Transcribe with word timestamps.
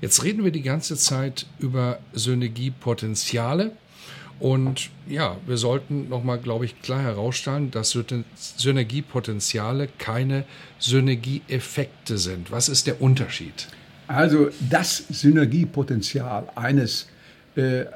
Jetzt 0.00 0.22
reden 0.22 0.44
wir 0.44 0.52
die 0.52 0.62
ganze 0.62 0.96
Zeit 0.96 1.46
über 1.58 1.98
Synergiepotenziale. 2.12 3.72
Und 4.40 4.90
ja, 5.08 5.36
wir 5.46 5.56
sollten 5.56 6.08
nochmal, 6.08 6.38
glaube 6.38 6.64
ich, 6.64 6.80
klar 6.80 7.02
herausstellen, 7.02 7.72
dass 7.72 7.98
Synergiepotenziale 8.56 9.88
keine 9.98 10.44
Synergieeffekte 10.78 12.18
sind. 12.18 12.52
Was 12.52 12.68
ist 12.68 12.86
der 12.86 13.02
Unterschied? 13.02 13.66
Also 14.06 14.50
das 14.70 15.04
Synergiepotenzial 15.10 16.48
eines 16.54 17.08
äh, 17.56 17.80
äh 17.80 17.86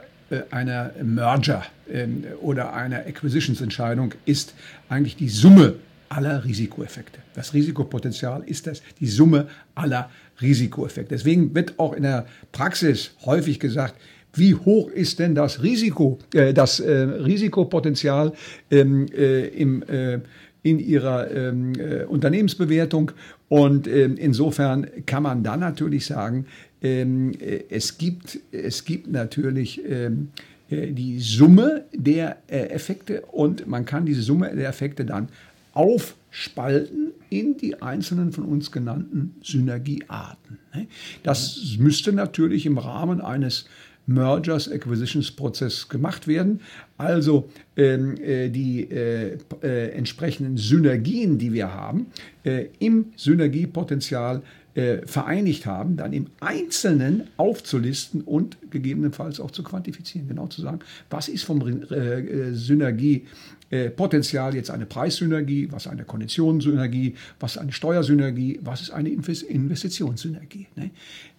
einer 0.50 0.92
Merger 1.02 1.64
äh, 1.88 2.06
oder 2.40 2.72
einer 2.72 2.98
Acquisitionsentscheidung 2.98 4.14
ist 4.24 4.54
eigentlich 4.88 5.16
die 5.16 5.28
Summe 5.28 5.76
aller 6.12 6.44
Risikoeffekte. 6.44 7.20
Das 7.34 7.54
Risikopotenzial 7.54 8.42
ist 8.44 8.66
das, 8.66 8.82
die 9.00 9.06
Summe 9.06 9.48
aller 9.74 10.10
Risikoeffekte. 10.40 11.14
Deswegen 11.14 11.54
wird 11.54 11.78
auch 11.78 11.94
in 11.94 12.02
der 12.02 12.26
Praxis 12.52 13.12
häufig 13.24 13.58
gesagt, 13.58 13.94
wie 14.34 14.54
hoch 14.54 14.90
ist 14.90 15.18
denn 15.18 15.34
das 15.34 15.62
Risiko, 15.62 16.18
äh, 16.34 16.52
das 16.54 16.80
äh, 16.80 16.92
Risikopotenzial 16.92 18.32
ähm, 18.70 19.06
äh, 19.14 19.48
im, 19.48 19.82
äh, 19.82 20.20
in 20.62 20.78
ihrer 20.78 21.30
ähm, 21.30 21.72
äh, 21.78 22.04
Unternehmensbewertung? 22.04 23.12
Und 23.48 23.86
ähm, 23.86 24.16
insofern 24.16 24.86
kann 25.04 25.22
man 25.22 25.42
dann 25.42 25.60
natürlich 25.60 26.06
sagen, 26.06 26.46
ähm, 26.82 27.32
äh, 27.40 27.64
es, 27.68 27.98
gibt, 27.98 28.38
es 28.52 28.84
gibt 28.84 29.10
natürlich 29.10 29.80
ähm, 29.86 30.28
die 30.70 31.18
Summe 31.18 31.84
der 31.92 32.38
Effekte 32.46 33.20
und 33.30 33.66
man 33.66 33.84
kann 33.84 34.06
diese 34.06 34.22
Summe 34.22 34.56
der 34.56 34.70
Effekte 34.70 35.04
dann 35.04 35.28
aufspalten 35.72 37.12
in 37.30 37.56
die 37.56 37.80
einzelnen 37.80 38.32
von 38.32 38.44
uns 38.44 38.70
genannten 38.70 39.36
Synergiearten. 39.42 40.58
Ne? 40.74 40.86
Das 41.22 41.76
müsste 41.78 42.12
natürlich 42.12 42.66
im 42.66 42.78
Rahmen 42.78 43.20
eines 43.20 43.66
Mergers 44.06 44.70
Acquisitions 44.70 45.30
Prozess 45.30 45.88
gemacht 45.88 46.26
werden. 46.26 46.60
Also 46.98 47.48
ähm, 47.76 48.16
äh, 48.16 48.48
die 48.48 48.90
äh, 48.90 49.38
äh, 49.62 49.90
entsprechenden 49.90 50.56
Synergien, 50.56 51.38
die 51.38 51.52
wir 51.52 51.72
haben, 51.72 52.06
äh, 52.44 52.66
im 52.80 53.12
Synergiepotenzial 53.16 54.42
äh, 54.74 55.06
vereinigt 55.06 55.66
haben, 55.66 55.96
dann 55.96 56.12
im 56.12 56.26
Einzelnen 56.40 57.24
aufzulisten 57.36 58.22
und 58.22 58.56
gegebenenfalls 58.70 59.38
auch 59.38 59.50
zu 59.50 59.62
quantifizieren. 59.62 60.28
Genau 60.28 60.46
zu 60.46 60.62
sagen, 60.62 60.80
was 61.10 61.28
ist 61.28 61.44
vom 61.44 61.60
äh, 61.60 62.54
Synergie 62.54 63.26
äh, 63.72 63.88
Potenzial 63.88 64.54
jetzt 64.54 64.70
eine 64.70 64.84
Preissynergie, 64.84 65.72
was 65.72 65.86
eine 65.86 66.04
Konditionssynergie, 66.04 67.14
was 67.40 67.56
eine 67.56 67.72
Steuersynergie, 67.72 68.60
was 68.62 68.82
ist 68.82 68.90
eine 68.90 69.08
Investitionssynergie. 69.08 70.66
Ne? 70.76 70.90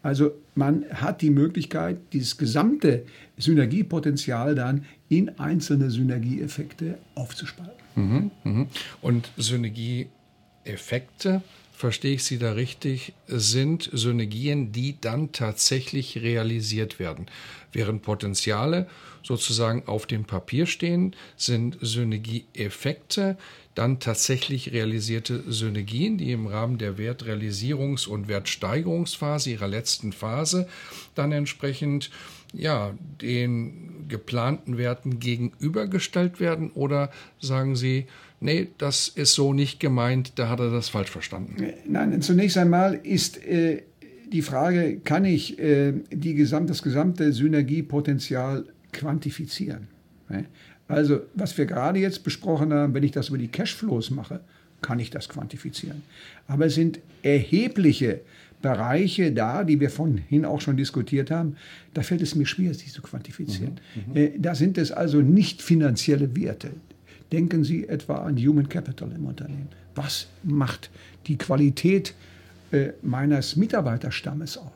Also 0.02 0.32
man 0.56 0.84
hat 0.90 1.22
die 1.22 1.30
Möglichkeit, 1.30 2.00
dieses 2.12 2.40
gesamte 2.40 3.04
Synergiepotenzial 3.38 4.56
dann 4.56 4.86
in 5.10 5.38
einzelne 5.38 5.92
Synergieeffekte 5.92 6.98
aufzuspalten. 7.14 7.76
Mhm, 7.96 8.32
mh. 8.44 8.66
Und 9.04 9.30
Synergieeffekte 9.38 11.44
verstehe 11.74 12.16
ich 12.16 12.24
Sie 12.24 12.38
da 12.38 12.54
richtig, 12.54 13.14
sind 13.28 13.90
Synergien, 13.92 14.72
die 14.72 15.00
dann 15.02 15.32
tatsächlich 15.32 16.18
realisiert 16.18 17.00
werden. 17.00 17.26
Während 17.72 18.04
Potenziale 18.04 18.88
sozusagen 19.24 19.84
auf 19.88 20.06
dem 20.06 20.26
Papier 20.26 20.66
stehen, 20.66 21.16
sind 21.38 21.78
Synergieeffekte 21.82 23.38
dann 23.76 24.00
tatsächlich 24.00 24.72
realisierte 24.72 25.52
Synergien, 25.52 26.18
die 26.18 26.32
im 26.32 26.46
Rahmen 26.46 26.78
der 26.78 26.98
Wertrealisierungs- 26.98 28.08
und 28.08 28.28
Wertsteigerungsphase, 28.28 29.50
ihrer 29.52 29.68
letzten 29.68 30.14
Phase, 30.14 30.68
dann 31.16 31.32
entsprechend 31.32 32.12
ja, 32.54 32.94
den 33.20 34.06
geplanten 34.08 34.78
Werten 34.78 35.20
gegenübergestellt 35.20 36.40
werden? 36.40 36.72
Oder 36.72 37.12
sagen 37.40 37.76
Sie, 37.76 38.06
nee, 38.44 38.68
das 38.78 39.08
ist 39.08 39.34
so 39.34 39.54
nicht 39.54 39.80
gemeint, 39.80 40.34
da 40.36 40.50
hat 40.50 40.60
er 40.60 40.72
das 40.72 40.90
falsch 40.90 41.10
verstanden? 41.10 41.74
Nein, 41.88 42.22
zunächst 42.22 42.58
einmal 42.58 42.96
ist 43.04 43.44
äh, 43.46 43.84
die 44.32 44.42
Frage, 44.42 45.00
kann 45.04 45.26
ich 45.26 45.60
äh, 45.60 45.94
die 46.12 46.34
gesam 46.34 46.68
das 46.68 46.84
gesamte 46.84 47.32
Synergiepotenzial 47.34 48.66
quantifizieren? 48.92 49.88
Also, 50.88 51.22
was 51.36 51.58
wir 51.58 51.66
gerade 51.66 52.00
jetzt 52.00 52.24
besprochen 52.24 52.74
haben, 52.74 52.94
wenn 52.94 53.04
ich 53.04 53.12
das 53.12 53.30
über 53.30 53.38
die 53.38 53.48
Cashflows 53.48 54.12
mache, 54.12 54.42
kann 54.82 55.00
ich 55.00 55.10
das 55.10 55.30
quantifizieren. 55.30 56.04
Aber 56.48 56.66
es 56.66 56.76
sind 56.76 57.00
erhebliche 57.22 58.22
Bereiche 58.62 59.32
da, 59.32 59.64
die 59.64 59.80
wir 59.80 59.90
vorhin 59.90 60.46
auch 60.46 60.62
schon 60.62 60.78
diskutiert 60.78 61.32
haben, 61.32 61.58
da 61.94 62.02
fällt 62.02 62.22
es 62.22 62.36
mir 62.36 62.46
schwer, 62.46 62.74
sie 62.74 62.88
zu 62.88 63.02
quantifizieren. 63.02 63.80
Mhm, 63.96 64.12
mhm. 64.12 64.18
Äh, 64.18 64.32
da 64.40 64.56
sind 64.56 64.78
es 64.78 64.92
also 64.92 65.22
nicht 65.22 65.62
finanzielle 65.62 66.36
Werte. 66.36 66.72
Denken 67.34 67.64
Sie 67.64 67.90
etwa 67.90 68.18
an 68.18 68.38
Human 68.38 68.70
Capital 68.70 69.12
im 69.12 69.26
Unternehmen. 69.26 69.70
Was 69.96 70.28
macht 70.44 70.92
die 71.26 71.36
Qualität 71.36 72.14
äh, 72.72 72.90
meines 73.02 73.56
Mitarbeiterstammes 73.56 74.60
auf? 74.60 74.72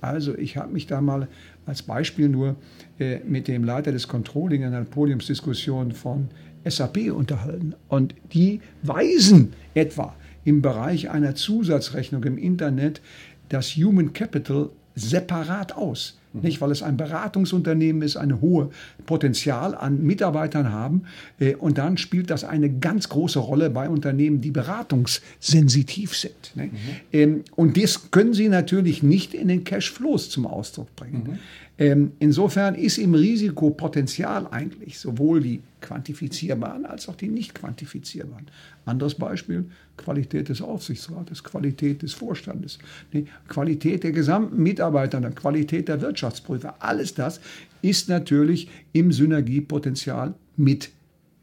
Also 0.00 0.34
ich 0.36 0.56
habe 0.56 0.72
mich 0.72 0.86
da 0.86 1.02
mal 1.02 1.28
als 1.66 1.82
Beispiel 1.82 2.30
nur 2.30 2.56
äh, 2.98 3.18
mit 3.18 3.48
dem 3.48 3.64
Leiter 3.64 3.92
des 3.92 4.08
Controlling 4.08 4.62
in 4.62 4.68
einer 4.68 4.84
Podiumsdiskussion 4.84 5.92
von 5.92 6.28
SAP 6.64 7.12
unterhalten. 7.12 7.74
Und 7.88 8.14
die 8.32 8.62
weisen 8.82 9.52
etwa 9.74 10.16
im 10.44 10.62
Bereich 10.62 11.10
einer 11.10 11.34
Zusatzrechnung 11.34 12.24
im 12.24 12.38
Internet 12.38 13.02
das 13.50 13.76
Human 13.76 14.14
Capital 14.14 14.70
separat 14.94 15.76
aus. 15.76 16.18
Nicht, 16.42 16.60
weil 16.60 16.70
es 16.70 16.82
ein 16.82 16.96
Beratungsunternehmen 16.96 18.02
ist, 18.02 18.16
ein 18.16 18.40
hohes 18.40 18.68
Potenzial 19.06 19.74
an 19.74 20.02
Mitarbeitern 20.02 20.72
haben. 20.72 21.02
Äh, 21.38 21.54
und 21.54 21.78
dann 21.78 21.96
spielt 21.96 22.30
das 22.30 22.44
eine 22.44 22.70
ganz 22.70 23.08
große 23.08 23.38
Rolle 23.38 23.70
bei 23.70 23.88
Unternehmen, 23.88 24.40
die 24.40 24.50
beratungssensitiv 24.50 26.16
sind. 26.16 26.52
Ne? 26.54 26.66
Mhm. 26.66 26.70
Ähm, 27.12 27.44
und 27.54 27.80
das 27.80 28.10
können 28.10 28.34
sie 28.34 28.48
natürlich 28.48 29.02
nicht 29.02 29.34
in 29.34 29.48
den 29.48 29.64
Cashflows 29.64 30.30
zum 30.30 30.46
Ausdruck 30.46 30.94
bringen. 30.96 31.24
Mhm. 31.26 31.38
Ähm, 31.76 32.12
insofern 32.20 32.76
ist 32.76 32.98
im 32.98 33.14
Risikopotenzial 33.14 34.46
eigentlich 34.50 34.98
sowohl 34.98 35.40
die 35.40 35.60
quantifizierbaren 35.80 36.86
als 36.86 37.08
auch 37.08 37.16
die 37.16 37.26
nicht 37.28 37.52
quantifizierbaren. 37.54 38.46
Anderes 38.86 39.16
Beispiel, 39.16 39.64
Qualität 39.96 40.48
des 40.48 40.62
Aufsichtsrates, 40.62 41.42
Qualität 41.42 42.02
des 42.02 42.12
Vorstandes, 42.12 42.78
die 43.12 43.26
Qualität 43.48 44.04
der 44.04 44.12
gesamten 44.12 44.62
Mitarbeiter, 44.62 45.20
Qualität 45.32 45.88
der 45.88 45.96
Wirtschaftsprüfer. 46.24 46.76
Alles 46.80 47.14
das 47.14 47.40
ist 47.82 48.08
natürlich 48.08 48.68
im 48.92 49.12
Synergiepotenzial 49.12 50.34
mit 50.56 50.90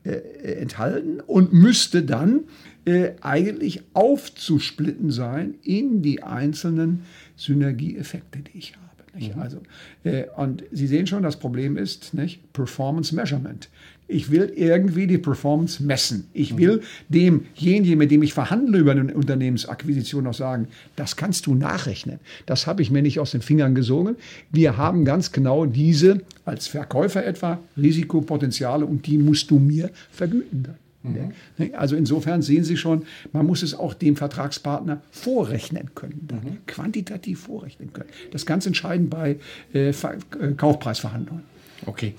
äh, 0.04 0.12
enthalten 0.60 1.20
und 1.20 1.54
müsste 1.54 2.04
dann 2.04 2.42
äh, 2.86 3.12
eigentlich 3.22 3.84
aufzusplitten 3.94 5.12
sein 5.12 5.56
in 5.62 6.02
die 6.02 6.24
einzelnen 6.24 7.04
Synergieeffekte, 7.36 8.40
die 8.40 8.58
ich 8.58 8.74
habe. 8.74 9.01
Nicht? 9.14 9.36
Mhm. 9.36 9.42
Also, 9.42 9.58
äh, 10.04 10.26
und 10.38 10.64
Sie 10.72 10.88
sehen 10.88 11.08
schon, 11.08 11.24
das 11.24 11.38
Problem 11.38 11.78
ist 11.78 12.14
nicht? 12.14 12.54
Performance 12.54 13.14
Measurement. 13.14 13.70
Ich 14.08 14.30
will 14.30 14.52
irgendwie 14.56 15.08
die 15.08 15.18
Performance 15.18 15.82
messen. 15.82 16.28
Ich 16.34 16.54
mhm. 16.54 16.58
will 16.58 16.82
demjenigen, 17.08 17.98
mit 17.98 18.12
dem 18.12 18.24
ich 18.24 18.34
verhandle 18.34 18.78
über 18.80 18.92
eine 18.92 19.14
Unternehmensakquisition, 19.14 20.26
noch 20.26 20.34
sagen, 20.34 20.68
das 20.96 21.16
kannst 21.16 21.46
du 21.46 21.56
nachrechnen. 21.56 22.20
Das 22.46 22.68
habe 22.68 22.82
ich 22.82 22.92
mir 22.92 23.02
nicht 23.02 23.20
aus 23.20 23.32
den 23.32 23.42
Fingern 23.42 23.74
gesogen. 23.74 24.16
Wir 24.52 24.76
haben 24.78 25.06
ganz 25.06 25.32
genau 25.32 25.66
diese, 25.66 26.22
als 26.44 26.68
Verkäufer 26.68 27.26
etwa, 27.26 27.60
Risikopotenziale 27.78 28.86
und 28.86 29.08
die 29.08 29.18
musst 29.18 29.50
du 29.50 29.60
mir 29.60 29.90
vergüten 30.12 30.64
dann. 30.64 30.76
Mhm. 31.04 31.34
Ne? 31.58 31.78
Also 31.78 31.96
insofern 31.96 32.42
sehen 32.42 32.64
Sie 32.64 32.78
schon, 32.78 33.06
man 33.32 33.46
muss 33.46 33.64
es 33.64 33.74
auch 33.74 33.94
dem 33.94 34.16
Vertragspartner 34.16 35.02
vorrechnen 35.12 35.92
können, 35.96 36.28
mhm. 36.32 36.66
quantitativ 36.68 37.42
vorrechnen 37.42 37.94
können. 37.94 38.10
Das 38.32 38.44
ist 38.44 38.46
ganz 38.46 38.66
entscheidend 38.66 39.10
bei 39.10 39.38
äh, 39.74 39.90
äh, 39.90 39.94
Kaufpreisverhandlungen. 40.56 41.44
Okay. 41.86 42.16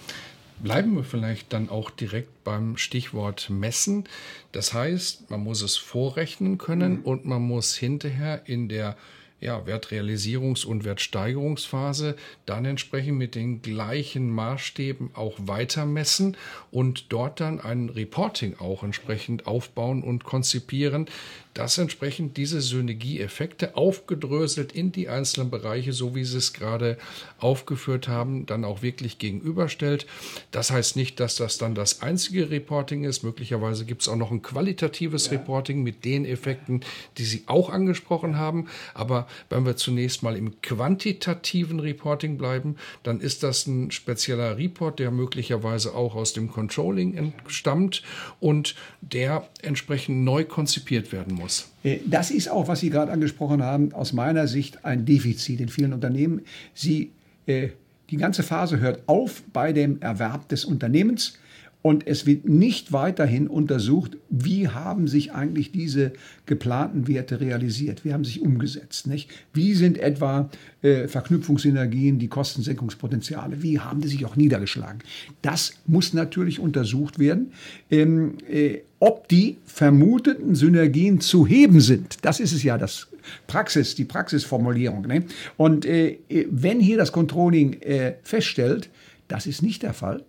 Bleiben 0.63 0.95
wir 0.95 1.03
vielleicht 1.03 1.53
dann 1.53 1.69
auch 1.69 1.91
direkt 1.91 2.45
beim 2.45 2.77
Stichwort 2.77 3.51
messen. 3.51 4.05
Das 4.53 4.73
heißt, 4.73 5.29
man 5.29 5.43
muss 5.43 5.61
es 5.61 5.77
vorrechnen 5.77 6.57
können 6.57 6.99
mhm. 6.99 7.05
und 7.05 7.25
man 7.25 7.43
muss 7.43 7.75
hinterher 7.75 8.43
in 8.47 8.69
der 8.69 8.97
ja, 9.43 9.59
Wertrealisierungs- 9.67 10.65
und 10.65 10.85
Wertsteigerungsphase 10.85 12.17
dann 12.47 12.65
entsprechend 12.65 13.19
mit 13.19 13.35
den 13.35 13.61
gleichen 13.61 14.31
Maßstäben 14.31 15.11
auch 15.15 15.35
weiter 15.39 15.85
messen 15.85 16.37
und 16.71 17.13
dort 17.13 17.41
dann 17.41 17.61
ein 17.61 17.89
Reporting 17.89 18.57
auch 18.59 18.85
entsprechend 18.85 19.47
aufbauen 19.47 20.03
und 20.03 20.25
konzipieren, 20.25 21.07
dass 21.55 21.77
entsprechend 21.79 22.37
diese 22.37 22.61
Synergieeffekte 22.61 23.77
aufgedröselt 23.77 24.73
in 24.73 24.93
die 24.93 25.09
einzelnen 25.09 25.51
Bereiche, 25.51 25.93
so 25.93 26.15
wie 26.15 26.25
Sie 26.25 26.39
es 26.39 26.53
gerade 26.53 26.97
aufgeführt 27.39 28.09
haben, 28.09 28.47
dann 28.47 28.65
auch 28.65 28.83
wirklich 28.83 29.19
gegenüberstellt. 29.19 30.07
Das 30.51 30.71
heißt 30.71 30.97
nicht, 30.97 31.21
dass 31.21 31.37
das 31.37 31.59
dann 31.59 31.75
das 31.75 32.01
einzige 32.01 32.51
Reporting 32.51 33.05
ist. 33.05 33.23
Möglicherweise 33.23 33.85
gibt 33.85 34.03
es 34.03 34.09
auch 34.09 34.17
noch 34.17 34.31
ein 34.31 34.43
qualitatives 34.43 35.27
ja. 35.27 35.33
Reporting 35.33 35.83
mit 35.83 36.05
den 36.05 36.25
Effekten, 36.25 36.81
die 37.19 37.25
Sie 37.25 37.45
auch 37.47 37.69
angesprochen 37.69 38.37
haben. 38.37 38.69
Aber 38.95 39.27
wenn 39.51 39.67
wir 39.67 39.77
zunächst 39.77 40.23
mal 40.23 40.37
im 40.37 40.61
quantitativen 40.63 41.81
Reporting 41.81 42.39
bleiben, 42.39 42.77
dann 43.03 43.21
ist 43.21 43.43
das 43.43 43.67
ein 43.67 43.91
spezieller 43.91 44.57
Report, 44.57 44.99
der 44.99 45.11
möglicherweise 45.11 45.95
auch 45.95 46.15
aus 46.15 46.33
dem 46.33 46.51
Controlling 46.51 47.15
entstammt 47.15 48.03
und 48.41 48.75
der 49.03 49.49
entsprechend 49.61 50.25
neu 50.25 50.45
konzipiert 50.45 51.13
werden 51.13 51.35
muss 51.35 51.42
muss. 51.43 51.69
Äh, 51.83 51.99
das 52.07 52.31
ist 52.31 52.49
auch, 52.49 52.69
was 52.69 52.81
Sie 52.81 52.91
gerade 52.91 53.13
angesprochen 53.13 53.63
haben, 53.63 53.93
aus 53.93 54.13
meiner 54.13 54.47
Sicht 54.47 54.85
ein 54.85 55.05
Defizit 55.05 55.61
in 55.61 55.69
vielen 55.69 55.93
Unternehmen. 55.93 56.43
Sie, 56.75 57.13
äh, 57.47 57.69
die 58.11 58.17
ganze 58.17 58.43
Phase 58.43 58.81
hört 58.81 59.03
auf 59.07 59.43
bei 59.53 59.73
dem 59.73 60.01
Erwerb 60.01 60.49
des 60.49 60.65
Unternehmens. 60.65 61.39
Und 61.83 62.07
es 62.07 62.27
wird 62.27 62.49
nicht 62.49 62.93
weiterhin 62.93 63.49
untersucht, 63.49 64.17
wie 64.31 64.69
haben 64.69 65.09
sich 65.09 65.33
eigentlich 65.33 65.73
diese 65.73 66.13
geplanten 66.47 67.09
Werte 67.09 67.41
realisiert, 67.41 68.05
wie 68.05 68.13
haben 68.13 68.25
sich 68.25 68.41
umgesetzt. 68.41 69.09
Nicht? 69.09 69.31
Wie 69.53 69.75
sind 69.75 69.99
etwa 69.99 70.49
äh, 70.83 71.09
Verknüpfungsenergien, 71.09 72.21
die 72.21 72.29
Kostensenkungspotenziale, 72.29 73.65
wie 73.65 73.81
haben 73.81 74.01
die 74.01 74.09
sich 74.09 74.25
auch 74.25 74.37
niedergeschlagen. 74.37 75.01
Das 75.43 75.75
muss 75.87 76.15
natürlich 76.15 76.61
untersucht 76.61 77.19
werden. 77.19 77.53
Ähm, 77.91 78.39
äh, 78.49 78.79
ob 79.03 79.27
die 79.27 79.57
vermuteten 79.65 80.55
Synergien 80.55 81.21
zu 81.21 81.45
heben 81.45 81.81
sind. 81.81 82.25
Das 82.25 82.39
ist 82.39 82.53
es 82.53 82.63
ja, 82.63 82.79
das 82.79 83.09
Praxis, 83.49 83.97
die 83.97 84.05
Praxisformulierung. 84.05 85.09
Ne? 85.09 85.25
Und 85.57 85.85
äh, 85.85 86.19
wenn 86.49 86.79
hier 86.79 86.99
das 86.99 87.11
Controlling 87.11 87.81
äh, 87.81 88.15
feststellt, 88.23 88.91
das 89.27 89.49
ist 89.49 89.61
nicht 89.61 89.83
der 89.83 89.93
Fall, 89.93 90.23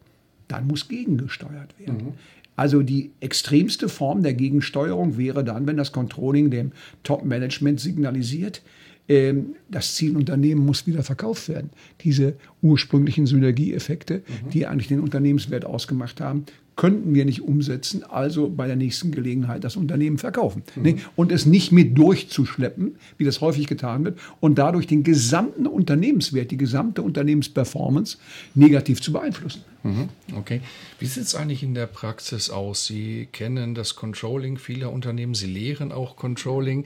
dann 0.48 0.66
muss 0.66 0.88
gegengesteuert 0.88 1.78
werden. 1.78 1.98
Mhm. 1.98 2.14
Also 2.56 2.82
die 2.82 3.12
extremste 3.20 3.90
Form 3.90 4.24
der 4.24 4.34
Gegensteuerung 4.34 5.20
wäre 5.20 5.44
dann, 5.44 5.68
wenn 5.68 5.78
das 5.78 5.92
Controlling 5.92 6.50
dem 6.50 6.72
Top-Management 7.04 7.80
signalisiert, 7.80 8.64
ähm, 9.10 9.56
das 9.70 9.96
Zielunternehmen 9.96 10.66
muss 10.66 10.88
wieder 10.88 11.04
verkauft 11.04 11.50
werden. 11.50 11.70
Diese 12.02 12.36
ursprünglichen 12.62 13.26
Synergieeffekte, 13.26 14.20
mhm. 14.20 14.50
die 14.52 14.66
eigentlich 14.66 14.88
den 14.88 15.02
Unternehmenswert 15.02 15.66
ausgemacht 15.66 16.22
haben, 16.22 16.46
könnten 16.76 17.14
wir 17.14 17.26
nicht 17.26 17.42
umsetzen, 17.42 18.04
also 18.04 18.50
bei 18.50 18.66
der 18.68 18.76
nächsten 18.76 19.12
Gelegenheit 19.12 19.64
das 19.64 19.76
Unternehmen 19.76 20.18
verkaufen. 20.18 20.64
Mhm. 20.76 21.00
Und 21.16 21.32
es 21.32 21.46
nicht 21.46 21.72
mit 21.72 21.98
durchzuschleppen, 21.98 22.96
wie 23.18 23.26
das 23.26 23.42
häufig 23.42 23.68
getan 23.68 24.06
wird, 24.06 24.20
und 24.40 24.58
dadurch 24.58 24.88
den 24.88 25.04
gesamten 25.04 25.68
Unternehmenswert, 25.68 26.50
die 26.50 26.58
gesamte 26.58 27.02
Unternehmensperformance 27.02 28.18
negativ 28.56 29.02
zu 29.02 29.14
beeinflussen. 29.14 29.64
Mhm. 29.84 30.10
Okay. 30.36 30.62
Wie 31.00 31.06
sieht 31.06 31.24
es 31.24 31.36
eigentlich 31.36 31.62
in 31.62 31.76
der 31.76 31.88
Praxis 31.88 32.50
aus? 32.50 32.86
Sie 32.86 33.28
kennen 33.32 33.76
das 33.76 33.96
Controlling 33.96 34.58
vieler 34.58 34.92
Unternehmen, 34.92 35.36
Sie 35.36 35.48
lehren 35.48 35.92
auch 35.92 36.16
Controlling. 36.16 36.86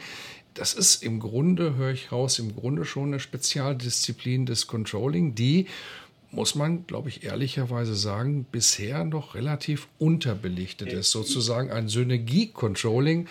Das 0.58 0.74
ist 0.74 1.04
im 1.04 1.20
Grunde, 1.20 1.76
höre 1.76 1.92
ich 1.92 2.12
raus, 2.12 2.40
im 2.40 2.56
Grunde 2.56 2.84
schon 2.84 3.10
eine 3.10 3.20
Spezialdisziplin 3.20 4.48
des 4.48 4.66
Controlling, 4.66 5.36
die 5.36 5.68
muss 6.38 6.56
man, 6.56 6.86
glaube 6.86 7.10
ich, 7.10 7.24
ehrlicherweise 7.24 7.96
sagen, 7.96 8.46
bisher 8.52 9.04
noch 9.04 9.34
relativ 9.34 9.88
unterbelichtet 9.98 10.94
ist. 10.94 11.10
Sozusagen 11.10 11.72
ein 11.72 11.90
Synergie-Controlling. 11.90 13.28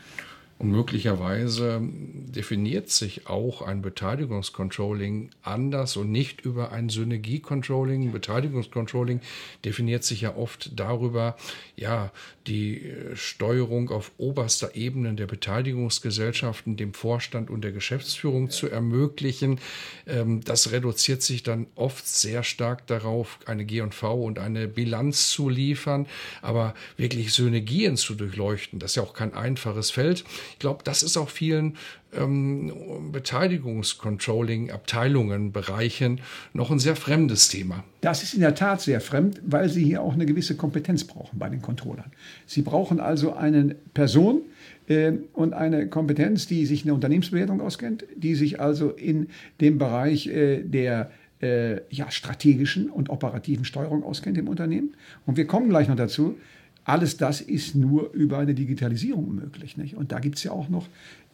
Und 0.59 0.71
möglicherweise 0.71 1.83
definiert 1.83 2.89
sich 2.89 3.27
auch 3.27 3.61
ein 3.61 3.83
Beteiligungscontrolling 3.83 5.31
anders 5.43 5.99
und 5.99 6.11
nicht 6.11 6.41
über 6.41 6.73
ein 6.73 6.89
Synergiecontrolling. 6.89 8.11
Beteiligungscontrolling 8.11 9.21
definiert 9.67 10.03
sich 10.03 10.23
ja 10.23 10.35
oft 10.35 10.71
darüber, 10.79 11.37
ja, 11.77 12.11
die 12.47 12.91
Steuerung 13.15 13.91
auf 13.91 14.13
oberster 14.19 14.77
Ebene 14.77 15.15
der 15.15 15.27
Beteiligungsgesellschaften 15.27 16.77
dem 16.77 16.95
Vorstand 16.95 17.51
und 17.51 17.63
der 17.63 17.73
Geschäftsführung 17.73 18.51
zu 18.51 18.69
ermöglichen. 18.71 19.59
Ähm, 20.07 20.43
das 20.43 20.71
reduziert 20.73 21.23
sich 21.23 21.43
dann 21.43 21.67
oft 21.75 22.07
sehr 22.07 22.45
stark 22.45 22.87
darauf, 22.87 23.41
eine 23.47 23.65
G&V 23.65 24.23
und 24.23 24.39
eine 24.39 24.69
Bilanz 24.69 25.29
zu 25.31 25.49
liefern, 25.49 26.07
aber 26.41 26.75
wirklich 26.97 27.35
Synergien 27.35 27.97
zu 27.97 28.15
durchleuchten, 28.15 28.79
das 28.79 28.93
ist 28.93 28.97
ja 28.97 29.03
auch 29.03 29.15
kein 29.15 29.35
einfaches 29.35 29.91
Feld. 29.91 30.25
Ich 30.53 30.59
glaube, 30.59 30.85
das 30.85 31.03
ist 31.03 31.17
auch 31.17 31.31
vielen 31.31 31.79
ähm, 32.15 33.11
Beteiligungscontrolling-Abteilungen, 33.13 35.53
Bereichen 35.53 36.21
noch 36.53 36.71
ein 36.71 36.79
sehr 36.79 36.97
fremdes 36.97 37.49
Thema. 37.49 37.85
Das 38.01 38.23
ist 38.23 38.35
in 38.35 38.41
der 38.41 38.55
Tat 38.55 38.81
sehr 38.81 39.01
fremd, 39.01 39.41
weil 39.45 39.69
Sie 39.69 39.85
hier 39.85 40.03
auch 40.03 40.15
eine 40.15 40.27
gewisse 40.27 40.57
Kompetenz 40.57 41.05
brauchen 41.05 41.39
bei 41.39 41.49
den 41.49 41.63
Controllern. 41.63 42.13
Sie 42.47 42.63
brauchen 42.63 43.01
also 43.01 43.35
eine 43.35 43.77
Person, 43.95 44.43
äh, 44.89 45.13
und 45.33 45.53
eine 45.53 45.89
Kompetenz, 45.89 46.47
die 46.47 46.67
sich 46.67 46.83
in 46.83 46.87
der 46.87 46.95
Unternehmensbewertung 46.95 47.61
auskennt, 47.61 48.05
die 48.17 48.35
sich 48.35 48.61
also 48.61 48.91
in 48.91 49.29
dem 49.61 49.79
Bereich 49.79 50.29
äh, 50.29 50.63
der 50.63 51.11
äh, 51.43 51.81
ja, 51.91 52.11
strategischen 52.11 52.91
und 52.91 53.11
operativen 53.11 53.65
Steuerung 53.65 54.03
auskennt 54.03 54.39
im 54.39 54.49
Unternehmen. 54.49 54.95
Und 55.27 55.37
wir 55.37 55.47
kommen 55.47 55.69
gleich 55.69 55.89
noch 55.89 55.97
dazu, 55.97 56.39
alles 56.87 57.17
das 57.17 57.41
ist 57.41 57.75
nur 57.75 58.13
über 58.13 58.39
eine 58.39 58.55
Digitalisierung 58.55 59.35
möglich. 59.35 59.77
Nicht? 59.77 59.97
Und 59.97 60.13
da 60.13 60.21
gibt 60.21 60.37
es 60.37 60.45
ja 60.45 60.53
auch 60.53 60.69
noch 60.69 60.87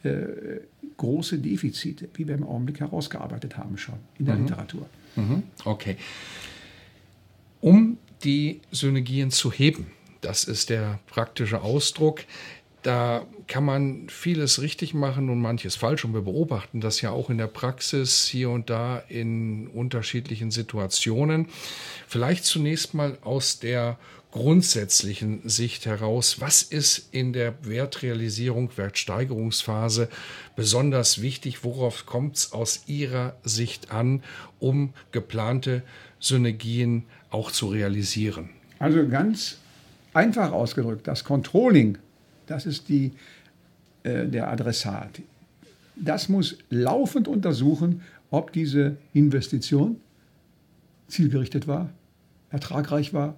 äh, 0.03 0.61
große 0.97 1.39
Defizite, 1.39 2.09
wie 2.15 2.27
wir 2.27 2.35
im 2.35 2.45
Augenblick 2.45 2.81
herausgearbeitet 2.81 3.59
haben 3.59 3.77
schon 3.77 3.97
in 4.19 4.25
der 4.25 4.37
mhm. 4.37 4.43
Literatur. 4.43 4.87
Mhm. 5.15 5.43
Okay. 5.65 5.97
Um 7.61 7.99
die 8.25 8.61
Synergien 8.71 9.31
zu 9.31 9.53
heben, 9.53 9.87
das 10.23 10.45
ist 10.45 10.71
der 10.71 11.01
praktische 11.07 11.61
Ausdruck. 11.61 12.25
Da 12.83 13.27
kann 13.47 13.65
man 13.65 14.09
vieles 14.09 14.61
richtig 14.61 14.95
machen 14.95 15.29
und 15.29 15.41
manches 15.41 15.77
falsch. 15.77 16.05
Und 16.05 16.15
wir 16.15 16.23
beobachten 16.23 16.81
das 16.81 17.01
ja 17.01 17.11
auch 17.11 17.29
in 17.29 17.39
der 17.39 17.47
Praxis 17.47 18.25
hier 18.27 18.51
und 18.51 18.71
da 18.71 18.99
in 19.09 19.69
unterschiedlichen 19.69 20.51
Situationen. 20.51 21.49
Vielleicht 22.09 22.45
zunächst 22.45 22.95
mal 22.95 23.19
aus 23.23 23.61
der 23.61 23.99
grundsätzlichen 24.33 25.49
Sicht 25.49 25.87
heraus, 25.87 26.41
was 26.41 26.63
ist 26.63 27.09
in 27.13 27.33
der 27.33 27.55
Wertrealisierung, 27.65 28.71
Wertsteigerungsphase 28.77 30.09
besonders 30.57 31.21
wichtig? 31.21 31.63
Worauf 31.65 32.07
kommt 32.07 32.37
es 32.37 32.53
aus 32.53 32.85
Ihrer 32.87 33.37
Sicht 33.45 33.93
an, 33.93 34.23
um 34.59 34.95
geplante 35.13 35.83
Synergien 36.19 37.05
auch 37.31 37.53
zu 37.53 37.69
realisieren? 37.69 38.49
Also 38.79 39.07
ganz 39.07 39.59
einfach 40.15 40.51
ausgedrückt, 40.51 41.07
das 41.07 41.25
Controlling, 41.25 41.99
das 42.47 42.67
ist 42.67 42.89
die, 42.89 43.13
äh, 44.03 44.27
der 44.27 44.51
Adressat. 44.51 45.21
Das 45.95 46.31
muss 46.31 46.57
laufend 46.71 47.29
untersuchen, 47.29 48.01
ob 48.31 48.51
diese 48.51 48.97
Investition 49.13 50.01
zielgerichtet 51.07 51.69
war, 51.69 51.91
ertragreich 52.51 53.13
war 53.13 53.37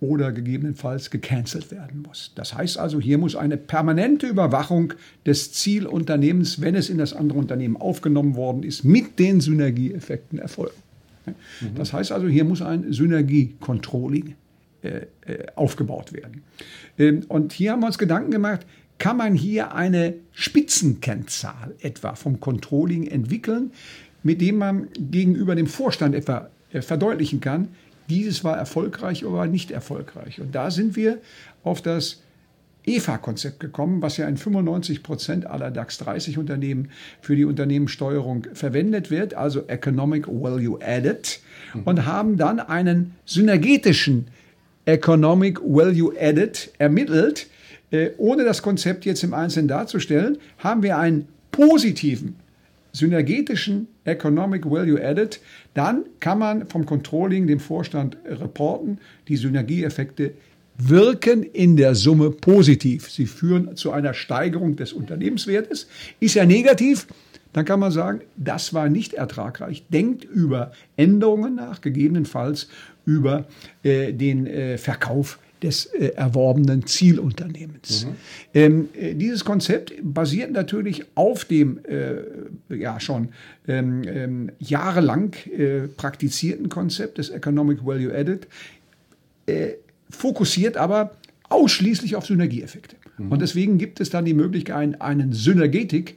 oder 0.00 0.32
gegebenenfalls 0.32 1.10
gecancelt 1.10 1.70
werden 1.70 2.02
muss. 2.02 2.32
Das 2.34 2.54
heißt 2.54 2.78
also, 2.78 3.00
hier 3.00 3.18
muss 3.18 3.34
eine 3.34 3.56
permanente 3.56 4.26
Überwachung 4.26 4.92
des 5.24 5.52
Zielunternehmens, 5.52 6.60
wenn 6.60 6.74
es 6.74 6.90
in 6.90 6.98
das 6.98 7.12
andere 7.14 7.38
Unternehmen 7.38 7.76
aufgenommen 7.76 8.36
worden 8.36 8.62
ist, 8.62 8.84
mit 8.84 9.18
den 9.18 9.40
Synergieeffekten 9.40 10.38
erfolgen. 10.38 10.76
Das 11.74 11.92
heißt 11.92 12.12
also, 12.12 12.28
hier 12.28 12.44
muss 12.44 12.62
ein 12.62 12.92
Synergie-Controlling 12.92 14.34
äh, 14.82 15.06
äh, 15.26 15.46
aufgebaut 15.56 16.12
werden. 16.12 16.42
Ähm, 16.98 17.24
und 17.28 17.52
hier 17.52 17.72
haben 17.72 17.80
wir 17.80 17.86
uns 17.86 17.98
Gedanken 17.98 18.30
gemacht, 18.30 18.66
kann 18.98 19.16
man 19.16 19.34
hier 19.34 19.74
eine 19.74 20.14
Spitzenkennzahl 20.32 21.74
etwa 21.80 22.14
vom 22.14 22.40
Controlling 22.40 23.06
entwickeln, 23.06 23.72
mit 24.22 24.40
dem 24.40 24.58
man 24.58 24.88
gegenüber 24.98 25.54
dem 25.54 25.66
Vorstand 25.66 26.14
etwa 26.14 26.50
äh, 26.72 26.82
verdeutlichen 26.82 27.40
kann, 27.40 27.68
dieses 28.08 28.44
war 28.44 28.56
erfolgreich 28.56 29.24
oder 29.24 29.36
war 29.36 29.46
nicht 29.46 29.70
erfolgreich. 29.70 30.40
Und 30.40 30.54
da 30.54 30.70
sind 30.70 30.96
wir 30.96 31.18
auf 31.62 31.82
das 31.82 32.20
EFA-Konzept 32.86 33.58
gekommen, 33.58 34.00
was 34.00 34.16
ja 34.16 34.28
in 34.28 34.36
95 34.36 35.02
Prozent 35.02 35.46
aller 35.46 35.70
DAX 35.70 35.98
30 35.98 36.38
Unternehmen 36.38 36.90
für 37.20 37.34
die 37.34 37.44
Unternehmenssteuerung 37.44 38.46
verwendet 38.54 39.10
wird, 39.10 39.34
also 39.34 39.66
Economic 39.66 40.28
Value 40.28 40.78
Added, 40.80 41.40
mhm. 41.74 41.82
und 41.82 42.06
haben 42.06 42.36
dann 42.36 42.60
einen 42.60 43.16
synergetischen 43.24 44.28
Economic 44.84 45.60
Value 45.60 46.14
Added 46.18 46.70
ermittelt. 46.78 47.48
Äh, 47.90 48.10
ohne 48.18 48.44
das 48.44 48.62
Konzept 48.62 49.04
jetzt 49.04 49.24
im 49.24 49.34
Einzelnen 49.34 49.68
darzustellen, 49.68 50.38
haben 50.58 50.82
wir 50.82 50.98
einen 50.98 51.26
positiven 51.50 52.36
synergetischen 52.96 53.88
Economic 54.04 54.64
Value 54.64 55.02
Added, 55.02 55.40
dann 55.74 56.04
kann 56.20 56.38
man 56.38 56.66
vom 56.66 56.86
Controlling 56.86 57.46
dem 57.46 57.60
Vorstand 57.60 58.16
reporten, 58.24 58.98
die 59.28 59.36
Synergieeffekte 59.36 60.32
wirken 60.78 61.42
in 61.42 61.76
der 61.76 61.94
Summe 61.94 62.30
positiv. 62.30 63.10
Sie 63.10 63.26
führen 63.26 63.76
zu 63.76 63.92
einer 63.92 64.14
Steigerung 64.14 64.76
des 64.76 64.92
Unternehmenswertes. 64.92 65.88
Ist 66.20 66.36
er 66.36 66.46
negativ, 66.46 67.06
dann 67.52 67.64
kann 67.64 67.80
man 67.80 67.92
sagen, 67.92 68.20
das 68.36 68.74
war 68.74 68.88
nicht 68.88 69.14
ertragreich. 69.14 69.84
Denkt 69.88 70.24
über 70.24 70.72
Änderungen 70.96 71.54
nach, 71.54 71.80
gegebenenfalls 71.80 72.68
über 73.06 73.46
äh, 73.82 74.12
den 74.12 74.46
äh, 74.46 74.78
Verkauf 74.78 75.38
des 75.62 75.86
äh, 75.86 76.08
erworbenen 76.16 76.86
Zielunternehmens. 76.86 78.06
Mhm. 78.06 78.10
Ähm, 78.54 78.88
äh, 78.94 79.14
dieses 79.14 79.44
Konzept 79.44 79.94
basiert 80.02 80.52
natürlich 80.52 81.04
auf 81.14 81.44
dem 81.44 81.80
äh, 81.84 82.76
ja 82.76 83.00
schon 83.00 83.28
ähm, 83.66 84.02
ähm 84.06 84.52
jahrelang 84.58 85.34
äh, 85.56 85.88
praktizierten 85.88 86.68
Konzept 86.68 87.18
des 87.18 87.30
Economic 87.30 87.84
Value 87.84 88.14
Added, 88.14 88.46
äh, 89.46 89.72
fokussiert 90.10 90.76
aber 90.76 91.12
ausschließlich 91.48 92.16
auf 92.16 92.26
Synergieeffekte. 92.26 92.96
Mhm. 93.18 93.32
Und 93.32 93.42
deswegen 93.42 93.78
gibt 93.78 94.00
es 94.00 94.10
dann 94.10 94.24
die 94.24 94.34
Möglichkeit, 94.34 95.00
einen 95.00 95.32
Synergetik 95.32 96.16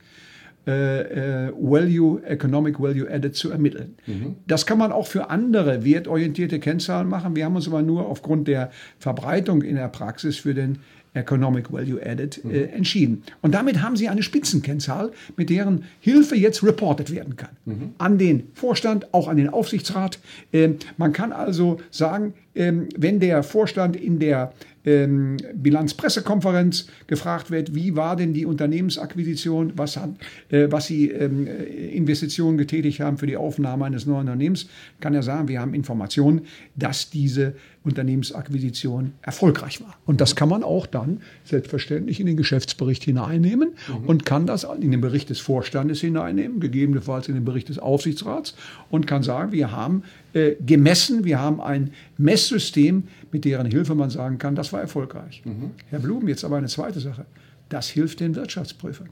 äh, 0.69 1.47
äh, 1.47 1.51
Value, 1.59 2.21
Economic 2.23 2.79
Value 2.79 3.09
Added 3.09 3.35
zu 3.35 3.49
ermitteln. 3.49 3.95
Mhm. 4.05 4.35
Das 4.45 4.67
kann 4.67 4.77
man 4.77 4.91
auch 4.91 5.07
für 5.07 5.31
andere 5.31 5.83
wertorientierte 5.83 6.59
Kennzahlen 6.59 7.09
machen. 7.09 7.35
Wir 7.35 7.45
haben 7.45 7.55
uns 7.55 7.67
aber 7.67 7.81
nur 7.81 8.05
aufgrund 8.05 8.47
der 8.47 8.69
Verbreitung 8.99 9.63
in 9.63 9.77
der 9.77 9.87
Praxis 9.87 10.37
für 10.37 10.53
den 10.53 10.77
Economic 11.15 11.73
Value 11.73 11.99
Added 12.05 12.39
äh, 12.43 12.47
mhm. 12.47 12.73
entschieden. 12.75 13.23
Und 13.41 13.55
damit 13.55 13.81
haben 13.81 13.95
Sie 13.95 14.09
eine 14.09 14.21
Spitzenkennzahl, 14.21 15.11
mit 15.37 15.49
deren 15.49 15.85
Hilfe 16.01 16.35
jetzt 16.35 16.63
reported 16.63 17.11
werden 17.11 17.35
kann. 17.35 17.49
Mhm. 17.65 17.93
An 17.97 18.19
den 18.19 18.43
Vorstand, 18.53 19.11
auch 19.11 19.27
an 19.27 19.37
den 19.37 19.49
Aufsichtsrat. 19.49 20.19
Ähm, 20.53 20.77
man 20.97 21.13
kann 21.13 21.31
also 21.31 21.79
sagen, 21.89 22.35
ähm, 22.53 22.89
wenn 22.95 23.19
der 23.19 23.41
Vorstand 23.41 23.95
in 23.95 24.19
der 24.19 24.53
ähm, 24.89 25.37
Bilanzpressekonferenz 25.53 26.87
gefragt 27.07 27.51
wird, 27.51 27.75
wie 27.75 27.95
war 27.95 28.15
denn 28.15 28.33
die 28.33 28.45
Unternehmensakquisition, 28.45 29.73
was, 29.75 29.97
hat, 29.97 30.09
äh, 30.49 30.67
was 30.69 30.87
sie 30.87 31.09
ähm, 31.11 31.47
Investitionen 31.47 32.57
getätigt 32.57 32.99
haben 32.99 33.17
für 33.17 33.27
die 33.27 33.37
Aufnahme 33.37 33.85
eines 33.85 34.05
neuen 34.05 34.21
Unternehmens, 34.21 34.67
kann 34.99 35.13
er 35.13 35.23
sagen, 35.23 35.47
wir 35.47 35.61
haben 35.61 35.73
Informationen, 35.73 36.41
dass 36.75 37.09
diese 37.09 37.53
Unternehmensakquisition 37.83 39.13
erfolgreich 39.21 39.81
war. 39.81 39.95
Und 40.05 40.19
das 40.19 40.35
kann 40.35 40.49
man 40.49 40.63
auch 40.63 40.85
dann 40.85 41.21
selbstverständlich 41.45 42.19
in 42.19 42.25
den 42.25 42.35
Geschäftsbericht 42.35 43.03
hineinnehmen 43.03 43.69
mhm. 43.87 44.05
und 44.05 44.25
kann 44.25 44.45
das 44.45 44.65
in 44.65 44.91
den 44.91 44.99
Bericht 44.99 45.29
des 45.29 45.39
Vorstandes 45.39 46.01
hineinnehmen, 46.01 46.59
gegebenenfalls 46.59 47.29
in 47.29 47.35
den 47.35 47.45
Bericht 47.45 47.69
des 47.69 47.79
Aufsichtsrats 47.79 48.55
und 48.89 49.07
kann 49.07 49.23
sagen, 49.23 49.53
wir 49.53 49.71
haben 49.71 50.03
äh, 50.33 50.55
gemessen, 50.65 51.23
wir 51.23 51.39
haben 51.39 51.61
ein 51.61 51.91
Messsystem, 52.17 53.03
mit 53.31 53.45
deren 53.45 53.67
Hilfe 53.67 53.95
man 53.95 54.09
sagen 54.09 54.37
kann, 54.39 54.55
das 54.55 54.73
war 54.73 54.81
erfolgreich. 54.81 55.41
Mhm. 55.45 55.71
Herr 55.89 55.99
Blum, 55.99 56.27
jetzt 56.27 56.43
aber 56.43 56.57
eine 56.57 56.67
zweite 56.67 56.99
Sache. 56.99 57.25
Das 57.69 57.87
hilft 57.87 58.19
den 58.19 58.35
Wirtschaftsprüfern. 58.35 59.09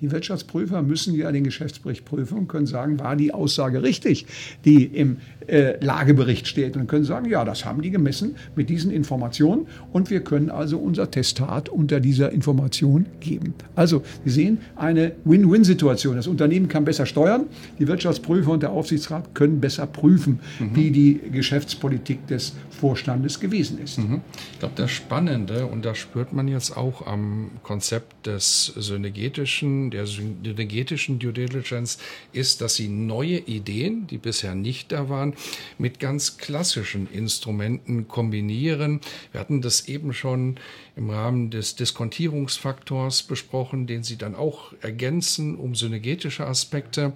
Die 0.00 0.10
Wirtschaftsprüfer 0.10 0.82
müssen 0.82 1.14
ja 1.14 1.30
den 1.30 1.44
Geschäftsbericht 1.44 2.04
prüfen 2.04 2.38
und 2.38 2.48
können 2.48 2.66
sagen, 2.66 2.98
war 2.98 3.16
die 3.16 3.34
Aussage 3.34 3.82
richtig, 3.82 4.26
die 4.64 4.84
im 4.84 5.18
äh, 5.46 5.82
Lagebericht 5.84 6.46
steht. 6.46 6.76
Und 6.76 6.86
können 6.86 7.04
sagen, 7.04 7.28
ja, 7.28 7.44
das 7.44 7.64
haben 7.64 7.82
die 7.82 7.90
gemessen 7.90 8.36
mit 8.56 8.70
diesen 8.70 8.90
Informationen 8.90 9.66
und 9.92 10.10
wir 10.10 10.20
können 10.20 10.50
also 10.50 10.78
unser 10.78 11.10
Testat 11.10 11.68
unter 11.68 12.00
dieser 12.00 12.32
Information 12.32 13.06
geben. 13.20 13.54
Also, 13.74 14.02
Sie 14.24 14.30
sehen, 14.30 14.58
eine 14.76 15.12
Win-Win-Situation. 15.24 16.16
Das 16.16 16.26
Unternehmen 16.26 16.68
kann 16.68 16.84
besser 16.84 17.06
steuern, 17.06 17.46
die 17.78 17.86
Wirtschaftsprüfer 17.86 18.50
und 18.52 18.62
der 18.62 18.70
Aufsichtsrat 18.70 19.34
können 19.34 19.60
besser 19.60 19.86
prüfen, 19.86 20.40
mhm. 20.58 20.70
wie 20.74 20.90
die 20.90 21.20
Geschäftspolitik 21.32 22.26
des 22.26 22.54
Vorstandes 22.70 23.40
gewesen 23.40 23.78
ist. 23.82 23.98
Mhm. 23.98 24.20
Ich 24.52 24.58
glaube, 24.58 24.74
das 24.76 24.90
Spannende, 24.90 25.66
und 25.66 25.84
das 25.84 25.98
spürt 25.98 26.32
man 26.32 26.48
jetzt 26.48 26.76
auch 26.76 27.06
am 27.06 27.50
Konzept 27.62 28.26
des 28.26 28.66
synergetischen 28.76 29.90
der 29.90 30.06
synergetischen 30.06 31.18
Due 31.18 31.32
Diligence 31.32 31.98
ist, 32.32 32.60
dass 32.60 32.74
sie 32.74 32.88
neue 32.88 33.38
Ideen, 33.38 34.06
die 34.06 34.18
bisher 34.18 34.54
nicht 34.54 34.92
da 34.92 35.08
waren, 35.08 35.29
mit 35.78 36.00
ganz 36.00 36.38
klassischen 36.38 37.10
Instrumenten 37.10 38.08
kombinieren. 38.08 39.00
Wir 39.32 39.40
hatten 39.40 39.60
das 39.60 39.88
eben 39.88 40.12
schon 40.12 40.58
im 41.00 41.08
Rahmen 41.08 41.50
des 41.50 41.76
Diskontierungsfaktors 41.76 43.22
besprochen, 43.22 43.86
den 43.86 44.02
sie 44.02 44.18
dann 44.18 44.34
auch 44.34 44.74
ergänzen 44.82 45.56
um 45.56 45.74
synergetische 45.74 46.46
Aspekte 46.46 47.14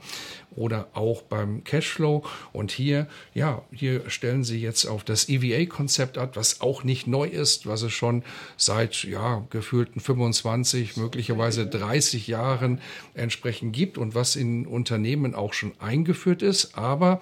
oder 0.56 0.88
auch 0.94 1.20
beim 1.20 1.62
Cashflow. 1.64 2.24
Und 2.54 2.70
hier, 2.72 3.06
ja, 3.34 3.62
hier 3.70 4.08
stellen 4.08 4.42
sie 4.42 4.58
jetzt 4.58 4.86
auf 4.86 5.04
das 5.04 5.28
EVA-Konzept 5.28 6.16
ab, 6.16 6.34
was 6.34 6.62
auch 6.62 6.82
nicht 6.82 7.06
neu 7.06 7.26
ist, 7.28 7.66
was 7.66 7.82
es 7.82 7.92
schon 7.92 8.24
seit, 8.56 9.04
ja, 9.04 9.46
gefühlten 9.50 10.00
25, 10.00 10.96
möglicherweise 10.96 11.66
30 11.66 12.26
Jahren 12.26 12.80
entsprechend 13.12 13.74
gibt 13.74 13.98
und 13.98 14.14
was 14.14 14.34
in 14.34 14.66
Unternehmen 14.66 15.34
auch 15.34 15.52
schon 15.52 15.72
eingeführt 15.78 16.40
ist. 16.40 16.78
Aber 16.78 17.20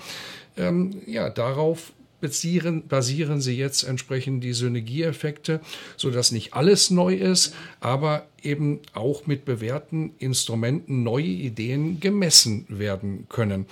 ähm, 0.57 1.03
ja, 1.07 1.29
darauf 1.29 1.93
basieren, 2.23 2.89
basieren 2.89 3.43
sie 3.43 3.59
jetzt 3.59 3.83
entsprechend 3.83 4.43
die 4.43 4.55
Synergieeffekte, 4.55 5.61
sodass 5.99 6.33
nicht 6.33 6.55
alles 6.55 6.91
neu 6.91 7.15
ist, 7.15 7.55
aber 7.81 8.27
eben 8.43 8.81
auch 8.95 9.27
mit 9.27 9.45
bewährten 9.45 10.15
Instrumenten 10.19 11.03
neue 11.03 11.27
Ideen 11.27 12.01
gemessen 12.01 12.65
werden 12.69 13.27
können. 13.29 13.67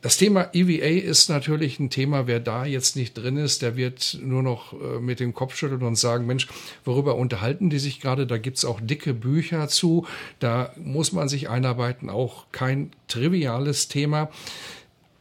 Das 0.00 0.16
Thema 0.16 0.50
EVA 0.52 1.08
ist 1.08 1.28
natürlich 1.28 1.80
ein 1.80 1.90
Thema, 1.90 2.28
wer 2.28 2.38
da 2.38 2.64
jetzt 2.64 2.94
nicht 2.94 3.14
drin 3.14 3.36
ist, 3.36 3.62
der 3.62 3.76
wird 3.76 4.18
nur 4.22 4.44
noch 4.44 4.72
äh, 4.72 5.00
mit 5.00 5.18
dem 5.18 5.34
Kopf 5.34 5.56
schütteln 5.56 5.82
und 5.82 5.96
sagen, 5.96 6.24
Mensch, 6.24 6.46
worüber 6.84 7.16
unterhalten 7.16 7.68
die 7.68 7.80
sich 7.80 8.00
gerade? 8.00 8.26
Da 8.26 8.38
gibt's 8.38 8.64
auch 8.64 8.80
dicke 8.80 9.12
Bücher 9.12 9.66
zu, 9.68 10.06
da 10.38 10.72
muss 10.76 11.12
man 11.12 11.28
sich 11.28 11.48
einarbeiten, 11.48 12.10
auch 12.10 12.46
kein 12.52 12.92
triviales 13.08 13.88
Thema. 13.88 14.30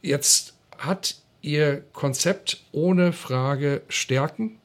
Jetzt 0.03 0.53
hat 0.77 1.15
ihr 1.47 1.83
Konzept 1.93 2.61
ohne 2.71 3.13
Frage 3.13 3.81
stärken, 3.87 4.59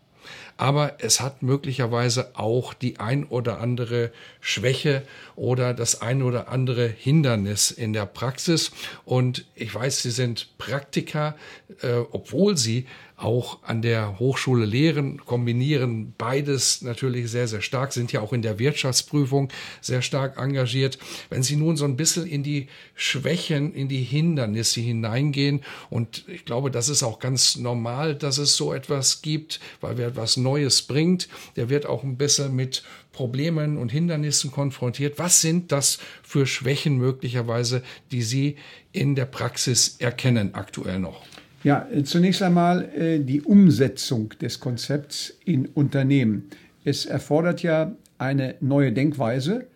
aber 0.56 0.96
es 0.98 1.20
hat 1.20 1.42
möglicherweise 1.42 2.32
auch 2.34 2.74
die 2.74 3.00
ein 3.00 3.24
oder 3.24 3.60
andere 3.60 4.12
Schwäche 4.40 5.02
oder 5.34 5.74
das 5.74 6.02
ein 6.02 6.22
oder 6.22 6.48
andere 6.48 6.86
Hindernis 6.86 7.70
in 7.70 7.92
der 7.92 8.06
Praxis. 8.06 8.72
Und 9.04 9.46
ich 9.54 9.74
weiß, 9.74 10.02
Sie 10.02 10.10
sind 10.10 10.58
Praktiker, 10.58 11.36
äh, 11.82 11.94
obwohl 12.10 12.56
Sie 12.56 12.86
auch 13.22 13.62
an 13.62 13.82
der 13.82 14.18
Hochschule 14.18 14.64
lehren, 14.64 15.24
kombinieren 15.24 16.14
beides 16.18 16.82
natürlich 16.82 17.30
sehr, 17.30 17.48
sehr 17.48 17.60
stark, 17.62 17.92
sind 17.92 18.12
ja 18.12 18.20
auch 18.20 18.32
in 18.32 18.42
der 18.42 18.58
Wirtschaftsprüfung 18.58 19.48
sehr 19.80 20.02
stark 20.02 20.38
engagiert. 20.38 20.98
Wenn 21.30 21.42
Sie 21.42 21.56
nun 21.56 21.76
so 21.76 21.84
ein 21.84 21.96
bisschen 21.96 22.26
in 22.26 22.42
die 22.42 22.68
Schwächen, 22.94 23.74
in 23.74 23.88
die 23.88 24.02
Hindernisse 24.02 24.80
hineingehen, 24.80 25.62
und 25.90 26.24
ich 26.28 26.44
glaube, 26.44 26.70
das 26.70 26.88
ist 26.88 27.02
auch 27.02 27.18
ganz 27.18 27.56
normal, 27.56 28.14
dass 28.14 28.38
es 28.38 28.56
so 28.56 28.72
etwas 28.72 29.22
gibt, 29.22 29.60
weil 29.80 29.98
wer 29.98 30.08
etwas 30.08 30.36
Neues 30.36 30.82
bringt, 30.82 31.28
der 31.56 31.68
wird 31.68 31.86
auch 31.86 32.02
ein 32.02 32.16
bisschen 32.16 32.54
mit 32.54 32.82
Problemen 33.12 33.76
und 33.76 33.90
Hindernissen 33.90 34.50
konfrontiert. 34.50 35.18
Was 35.18 35.40
sind 35.40 35.70
das 35.70 35.98
für 36.22 36.46
Schwächen 36.46 36.96
möglicherweise, 36.96 37.82
die 38.10 38.22
Sie 38.22 38.56
in 38.92 39.14
der 39.14 39.26
Praxis 39.26 39.96
erkennen 39.98 40.54
aktuell 40.54 40.98
noch? 40.98 41.22
Ja, 41.64 41.86
zunächst 42.02 42.42
einmal 42.42 42.88
äh, 42.96 43.20
die 43.20 43.42
Umsetzung 43.42 44.30
des 44.40 44.58
Konzepts 44.58 45.38
in 45.44 45.66
Unternehmen. 45.66 46.48
Es 46.84 47.06
erfordert 47.06 47.62
ja 47.62 47.92
eine 48.18 48.56
neue 48.60 48.92
Denkweise. 48.92 49.66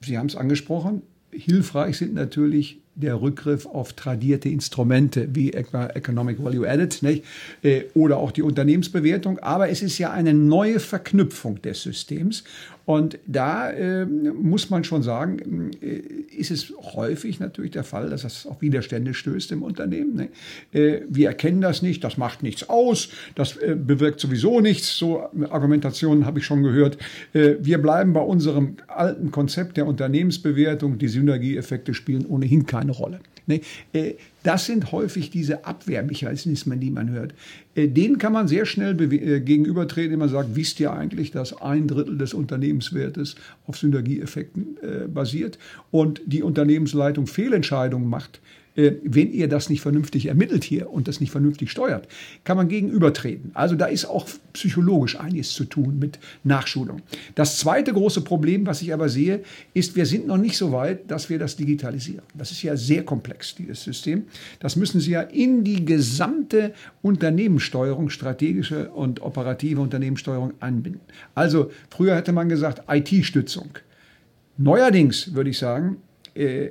Sie 0.00 0.18
haben 0.18 0.26
es 0.26 0.34
angesprochen. 0.34 1.02
Hilfreich 1.30 1.98
sind 1.98 2.14
natürlich 2.14 2.80
der 2.96 3.20
Rückgriff 3.20 3.66
auf 3.66 3.92
tradierte 3.92 4.48
Instrumente 4.48 5.28
wie 5.34 5.52
etwa 5.52 5.86
Economic 5.88 6.42
Value 6.42 6.68
Added 6.68 7.02
nicht? 7.02 7.24
Äh, 7.62 7.82
oder 7.94 8.16
auch 8.16 8.32
die 8.32 8.42
Unternehmensbewertung. 8.42 9.38
Aber 9.38 9.68
es 9.68 9.82
ist 9.82 9.98
ja 9.98 10.10
eine 10.10 10.34
neue 10.34 10.80
Verknüpfung 10.80 11.62
des 11.62 11.82
Systems. 11.82 12.42
Und 12.86 13.18
da 13.26 13.68
äh, 13.70 14.06
muss 14.06 14.70
man 14.70 14.84
schon 14.84 15.02
sagen, 15.02 15.72
äh, 15.82 16.02
ist 16.36 16.52
es 16.52 16.72
häufig 16.94 17.40
natürlich 17.40 17.72
der 17.72 17.82
Fall, 17.82 18.10
dass 18.10 18.22
das 18.22 18.46
auf 18.46 18.62
Widerstände 18.62 19.12
stößt 19.12 19.50
im 19.50 19.64
Unternehmen. 19.64 20.14
Ne? 20.14 20.28
Äh, 20.72 21.00
wir 21.08 21.26
erkennen 21.26 21.60
das 21.60 21.82
nicht, 21.82 22.04
das 22.04 22.16
macht 22.16 22.44
nichts 22.44 22.68
aus, 22.68 23.08
das 23.34 23.56
äh, 23.56 23.76
bewirkt 23.76 24.20
sowieso 24.20 24.60
nichts. 24.60 24.96
So 24.96 25.28
Argumentationen 25.50 26.26
habe 26.26 26.38
ich 26.38 26.46
schon 26.46 26.62
gehört. 26.62 26.96
Äh, 27.32 27.56
wir 27.58 27.78
bleiben 27.78 28.12
bei 28.12 28.20
unserem 28.20 28.76
alten 28.86 29.32
Konzept 29.32 29.76
der 29.76 29.86
Unternehmensbewertung. 29.88 30.98
Die 30.98 31.08
Synergieeffekte 31.08 31.92
spielen 31.92 32.24
ohnehin 32.24 32.66
keine 32.66 32.92
Rolle. 32.92 33.18
Ne? 33.46 33.62
Äh, 34.46 34.50
das 34.50 34.66
sind 34.66 34.92
häufig 34.92 35.30
diese 35.30 35.64
Abwehrmechanismen, 35.64 36.80
die 36.80 36.90
man 36.90 37.10
hört. 37.10 37.34
Äh, 37.74 37.88
denen 37.88 38.18
kann 38.18 38.32
man 38.32 38.48
sehr 38.48 38.64
schnell 38.64 39.00
äh, 39.00 39.40
gegenübertreten, 39.40 40.12
wenn 40.12 40.18
man 40.20 40.28
sagt, 40.28 40.54
wisst 40.54 40.80
ihr 40.80 40.92
eigentlich, 40.92 41.30
dass 41.30 41.60
ein 41.60 41.88
Drittel 41.88 42.16
des 42.18 42.34
Unternehmenswertes 42.34 43.36
auf 43.66 43.76
Synergieeffekten 43.76 44.78
basiert 45.12 45.58
und 45.90 46.20
die 46.26 46.42
Unternehmensleitung 46.42 47.26
Fehlentscheidungen 47.26 48.08
macht, 48.08 48.36
äh, 48.36 48.56
wenn 48.76 49.32
ihr 49.32 49.48
das 49.48 49.70
nicht 49.70 49.80
vernünftig 49.80 50.26
ermittelt 50.26 50.62
hier 50.62 50.90
und 50.90 51.08
das 51.08 51.20
nicht 51.20 51.30
vernünftig 51.30 51.70
steuert, 51.70 52.06
kann 52.44 52.56
man 52.56 52.68
gegenübertreten. 52.68 53.50
Also 53.54 53.74
da 53.74 53.86
ist 53.86 54.04
auch 54.04 54.26
psychologisch 54.52 55.18
einiges 55.18 55.54
zu 55.54 55.64
tun 55.64 55.98
mit 55.98 56.18
Nachschulung. 56.44 57.00
Das 57.34 57.58
zweite 57.58 57.92
große 57.92 58.20
Problem, 58.20 58.66
was 58.66 58.82
ich 58.82 58.92
aber 58.92 59.08
sehe, 59.08 59.42
ist, 59.72 59.96
wir 59.96 60.06
sind 60.06 60.26
noch 60.26 60.36
nicht 60.36 60.56
so 60.56 60.72
weit, 60.72 61.10
dass 61.10 61.30
wir 61.30 61.38
das 61.38 61.56
digitalisieren. 61.56 62.22
Das 62.34 62.50
ist 62.50 62.62
ja 62.62 62.76
sehr 62.76 63.02
komplex, 63.04 63.54
dieses 63.54 63.82
System. 63.82 64.24
Das 64.60 64.76
müssen 64.76 65.00
Sie 65.00 65.12
ja 65.12 65.22
in 65.22 65.64
die 65.64 65.84
gesamte 65.84 66.74
Unternehmenssteuerung, 67.02 68.10
strategische 68.10 68.90
und 68.90 69.22
operative 69.22 69.80
Unternehmenssteuerung 69.80 70.52
anbinden. 70.60 71.00
Also 71.34 71.70
früher 71.90 72.14
hätte 72.14 72.32
man 72.32 72.48
gesagt 72.48 72.82
IT-Stützung. 72.88 73.70
Neuerdings 74.58 75.34
würde 75.34 75.50
ich 75.50 75.58
sagen, 75.58 75.98
äh, 76.34 76.70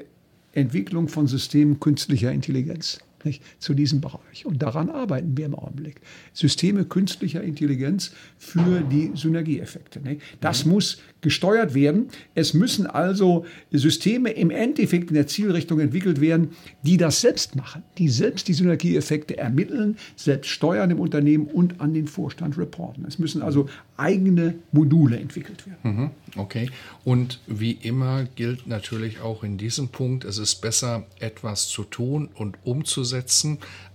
Entwicklung 0.55 1.09
von 1.09 1.27
Systemen 1.27 1.81
künstlicher 1.81 2.31
Intelligenz 2.31 2.99
nicht, 3.25 3.43
zu 3.59 3.73
diesem 3.73 4.01
Bereich. 4.01 4.45
Und 4.45 4.61
daran 4.61 4.89
arbeiten 4.89 5.35
wir 5.37 5.45
im 5.45 5.55
Augenblick. 5.55 6.01
Systeme 6.33 6.85
künstlicher 6.85 7.43
Intelligenz 7.43 8.11
für 8.37 8.81
die 8.81 9.11
Synergieeffekte. 9.15 9.99
Nicht. 9.99 10.21
Das 10.41 10.65
mhm. 10.65 10.73
muss 10.73 10.97
gesteuert 11.21 11.73
werden. 11.73 12.09
Es 12.35 12.53
müssen 12.53 12.85
also 12.85 13.45
Systeme 13.71 14.29
im 14.29 14.51
Endeffekt 14.51 15.09
in 15.09 15.15
der 15.15 15.25
Zielrichtung 15.25 15.79
entwickelt 15.79 16.21
werden, 16.21 16.51
die 16.83 16.97
das 16.97 17.21
selbst 17.21 17.55
machen, 17.55 17.81
die 17.97 18.09
selbst 18.09 18.47
die 18.47 18.53
Synergieeffekte 18.53 19.35
ermitteln, 19.35 19.97
selbst 20.15 20.49
steuern 20.49 20.91
im 20.91 20.99
Unternehmen 20.99 21.47
und 21.47 21.81
an 21.81 21.95
den 21.95 22.07
Vorstand 22.07 22.59
reporten. 22.59 23.05
Es 23.07 23.17
müssen 23.17 23.41
also 23.41 23.67
eigene 23.97 24.55
Module 24.71 25.17
entwickelt 25.17 25.65
werden. 25.65 25.97
Mhm. 25.97 26.11
Okay. 26.37 26.69
Und 27.03 27.39
wie 27.47 27.71
immer 27.71 28.25
gilt 28.35 28.67
natürlich 28.67 29.21
auch 29.21 29.43
in 29.43 29.57
diesem 29.57 29.87
Punkt, 29.87 30.25
es 30.25 30.37
ist 30.37 30.61
besser, 30.61 31.05
etwas 31.19 31.69
zu 31.69 31.83
tun 31.83 32.29
und 32.35 32.57
umzusetzen, 32.63 33.14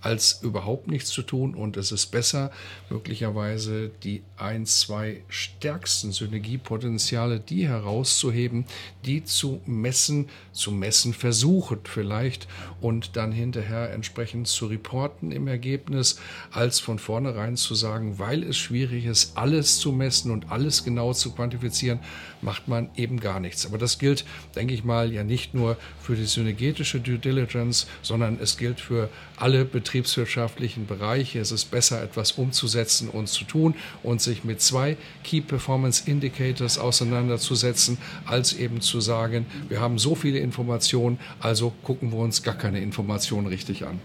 als 0.01 0.41
überhaupt 0.41 0.87
nichts 0.87 1.09
zu 1.09 1.21
tun. 1.21 1.53
Und 1.53 1.77
es 1.77 1.91
ist 1.91 2.07
besser, 2.07 2.51
möglicherweise 2.89 3.91
die 4.03 4.23
ein, 4.37 4.65
zwei 4.65 5.23
stärksten 5.29 6.11
Synergiepotenziale, 6.11 7.39
die 7.39 7.67
herauszuheben, 7.67 8.65
die 9.05 9.23
zu 9.23 9.61
messen, 9.65 10.29
zu 10.51 10.71
messen 10.71 11.13
versuchen 11.13 11.79
vielleicht 11.83 12.47
und 12.81 13.15
dann 13.15 13.31
hinterher 13.31 13.91
entsprechend 13.91 14.47
zu 14.47 14.65
reporten 14.67 15.31
im 15.31 15.47
Ergebnis, 15.47 16.19
als 16.51 16.79
von 16.79 16.99
vornherein 16.99 17.57
zu 17.57 17.75
sagen, 17.75 18.19
weil 18.19 18.43
es 18.43 18.57
schwierig 18.57 19.05
ist, 19.05 19.37
alles 19.37 19.77
zu 19.77 19.91
messen 19.91 20.31
und 20.31 20.51
alles 20.51 20.83
genau 20.83 21.13
zu 21.13 21.31
quantifizieren, 21.31 21.99
macht 22.41 22.67
man 22.67 22.89
eben 22.95 23.19
gar 23.19 23.39
nichts. 23.39 23.65
Aber 23.65 23.77
das 23.77 23.99
gilt, 23.99 24.25
denke 24.55 24.73
ich 24.73 24.83
mal, 24.83 25.11
ja 25.13 25.23
nicht 25.23 25.53
nur 25.53 25.77
für 26.01 26.15
die 26.15 26.25
synergetische 26.25 26.99
Due 26.99 27.19
Diligence, 27.19 27.87
sondern 28.01 28.39
es 28.41 28.57
gilt 28.57 28.79
für 28.79 29.09
alle 29.37 29.65
betriebswirtschaftlichen 29.65 30.85
Bereiche. 30.85 31.39
Es 31.39 31.51
ist 31.51 31.71
besser, 31.71 32.03
etwas 32.03 32.33
umzusetzen 32.33 33.09
und 33.09 33.27
zu 33.27 33.43
tun 33.43 33.75
und 34.03 34.21
sich 34.21 34.43
mit 34.43 34.61
zwei 34.61 34.97
Key 35.23 35.41
Performance 35.41 36.03
Indicators 36.05 36.77
auseinanderzusetzen, 36.77 37.97
als 38.25 38.53
eben 38.53 38.81
zu 38.81 39.01
sagen, 39.01 39.45
wir 39.69 39.79
haben 39.79 39.97
so 39.97 40.15
viele 40.15 40.39
Informationen, 40.39 41.19
also 41.39 41.73
gucken 41.83 42.11
wir 42.11 42.19
uns 42.19 42.43
gar 42.43 42.55
keine 42.55 42.81
Informationen 42.81 43.47
richtig 43.47 43.85
an. 43.85 43.99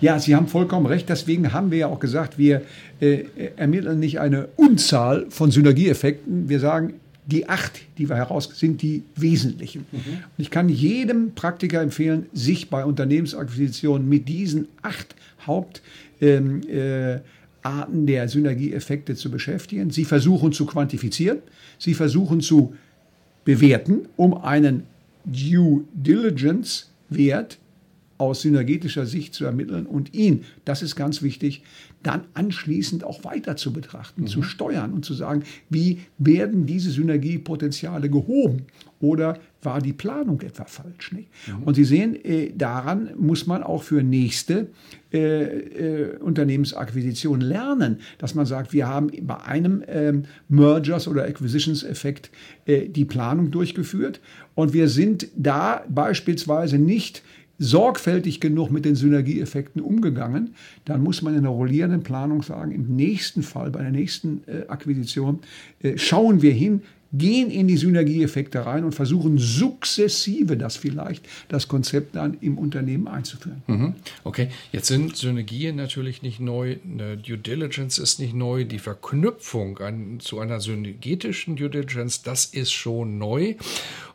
Ja, 0.00 0.18
Sie 0.18 0.34
haben 0.34 0.46
vollkommen 0.46 0.86
recht. 0.86 1.08
Deswegen 1.08 1.52
haben 1.54 1.70
wir 1.70 1.78
ja 1.78 1.86
auch 1.86 2.00
gesagt, 2.00 2.36
wir 2.36 2.62
äh, 3.00 3.24
ermitteln 3.56 3.98
nicht 3.98 4.20
eine 4.20 4.48
Unzahl 4.56 5.26
von 5.30 5.50
Synergieeffekten. 5.50 6.48
Wir 6.50 6.60
sagen, 6.60 6.94
die 7.26 7.48
acht, 7.48 7.80
die 7.98 8.08
wir 8.08 8.16
heraus 8.16 8.48
sind 8.54 8.82
die 8.82 9.02
wesentlichen. 9.16 9.84
Mhm. 9.90 9.98
Und 9.98 10.38
ich 10.38 10.50
kann 10.50 10.68
jedem 10.68 11.32
Praktiker 11.34 11.82
empfehlen, 11.82 12.26
sich 12.32 12.70
bei 12.70 12.84
Unternehmensakquisitionen 12.84 14.08
mit 14.08 14.28
diesen 14.28 14.68
acht 14.82 15.14
Hauptarten 15.44 15.82
ähm, 16.20 16.68
äh, 16.68 17.20
der 17.90 18.28
Synergieeffekte 18.28 19.16
zu 19.16 19.28
beschäftigen. 19.30 19.90
Sie 19.90 20.04
versuchen 20.04 20.52
zu 20.52 20.66
quantifizieren, 20.66 21.38
sie 21.78 21.94
versuchen 21.94 22.40
zu 22.40 22.74
bewerten, 23.44 24.06
um 24.16 24.34
einen 24.34 24.84
Due 25.24 25.82
Diligence 25.92 26.90
Wert 27.08 27.58
aus 28.18 28.42
synergetischer 28.42 29.06
Sicht 29.06 29.34
zu 29.34 29.44
ermitteln 29.44 29.86
und 29.86 30.14
ihn, 30.14 30.44
das 30.64 30.82
ist 30.82 30.96
ganz 30.96 31.22
wichtig, 31.22 31.62
dann 32.02 32.22
anschließend 32.34 33.04
auch 33.04 33.24
weiter 33.24 33.56
zu 33.56 33.72
betrachten, 33.72 34.22
mhm. 34.22 34.26
zu 34.26 34.42
steuern 34.42 34.92
und 34.92 35.04
zu 35.04 35.14
sagen, 35.14 35.42
wie 35.68 36.00
werden 36.18 36.66
diese 36.66 36.90
Synergiepotenziale 36.90 38.08
gehoben 38.08 38.66
oder 39.00 39.38
war 39.62 39.80
die 39.80 39.92
Planung 39.92 40.40
etwa 40.42 40.64
falsch? 40.64 41.12
Nicht? 41.12 41.28
Mhm. 41.46 41.62
Und 41.64 41.74
Sie 41.74 41.84
sehen, 41.84 42.14
äh, 42.24 42.52
daran 42.56 43.10
muss 43.18 43.46
man 43.46 43.62
auch 43.62 43.82
für 43.82 44.02
nächste 44.02 44.68
äh, 45.12 45.44
äh, 45.44 46.16
Unternehmensakquisition 46.18 47.40
lernen, 47.40 47.98
dass 48.18 48.34
man 48.34 48.46
sagt, 48.46 48.72
wir 48.72 48.86
haben 48.86 49.10
bei 49.22 49.40
einem 49.42 49.82
ähm, 49.88 50.24
Mergers 50.48 51.08
oder 51.08 51.24
Acquisitions-Effekt 51.24 52.30
äh, 52.66 52.88
die 52.88 53.04
Planung 53.04 53.50
durchgeführt 53.50 54.20
und 54.54 54.72
wir 54.72 54.88
sind 54.88 55.28
da 55.36 55.84
beispielsweise 55.88 56.78
nicht 56.78 57.22
sorgfältig 57.58 58.40
genug 58.40 58.70
mit 58.70 58.84
den 58.84 58.94
Synergieeffekten 58.94 59.80
umgegangen, 59.80 60.54
dann 60.84 61.02
muss 61.02 61.22
man 61.22 61.34
in 61.34 61.42
der 61.42 61.50
rollierenden 61.50 62.02
Planung 62.02 62.42
sagen, 62.42 62.72
im 62.72 62.94
nächsten 62.96 63.42
Fall, 63.42 63.70
bei 63.70 63.82
der 63.82 63.92
nächsten 63.92 64.42
äh, 64.46 64.66
Akquisition, 64.68 65.40
äh, 65.82 65.96
schauen 65.96 66.42
wir 66.42 66.52
hin, 66.52 66.82
gehen 67.12 67.50
in 67.50 67.68
die 67.68 67.76
Synergieeffekte 67.76 68.66
rein 68.66 68.84
und 68.84 68.94
versuchen 68.94 69.38
sukzessive 69.38 70.56
das 70.56 70.76
vielleicht, 70.76 71.26
das 71.48 71.68
Konzept 71.68 72.16
dann 72.16 72.36
im 72.40 72.58
Unternehmen 72.58 73.08
einzuführen. 73.08 73.62
Mhm. 73.66 73.94
Okay, 74.24 74.48
jetzt 74.72 74.88
sind 74.88 75.16
Synergien 75.16 75.76
natürlich 75.76 76.22
nicht 76.22 76.40
neu, 76.40 76.76
eine 76.84 77.16
Due 77.16 77.38
Diligence 77.38 77.98
ist 77.98 78.18
nicht 78.18 78.34
neu, 78.34 78.64
die 78.64 78.78
Verknüpfung 78.78 79.78
an, 79.78 80.20
zu 80.20 80.40
einer 80.40 80.60
synergetischen 80.60 81.56
Due 81.56 81.70
Diligence, 81.70 82.22
das 82.22 82.46
ist 82.46 82.72
schon 82.72 83.18
neu. 83.18 83.54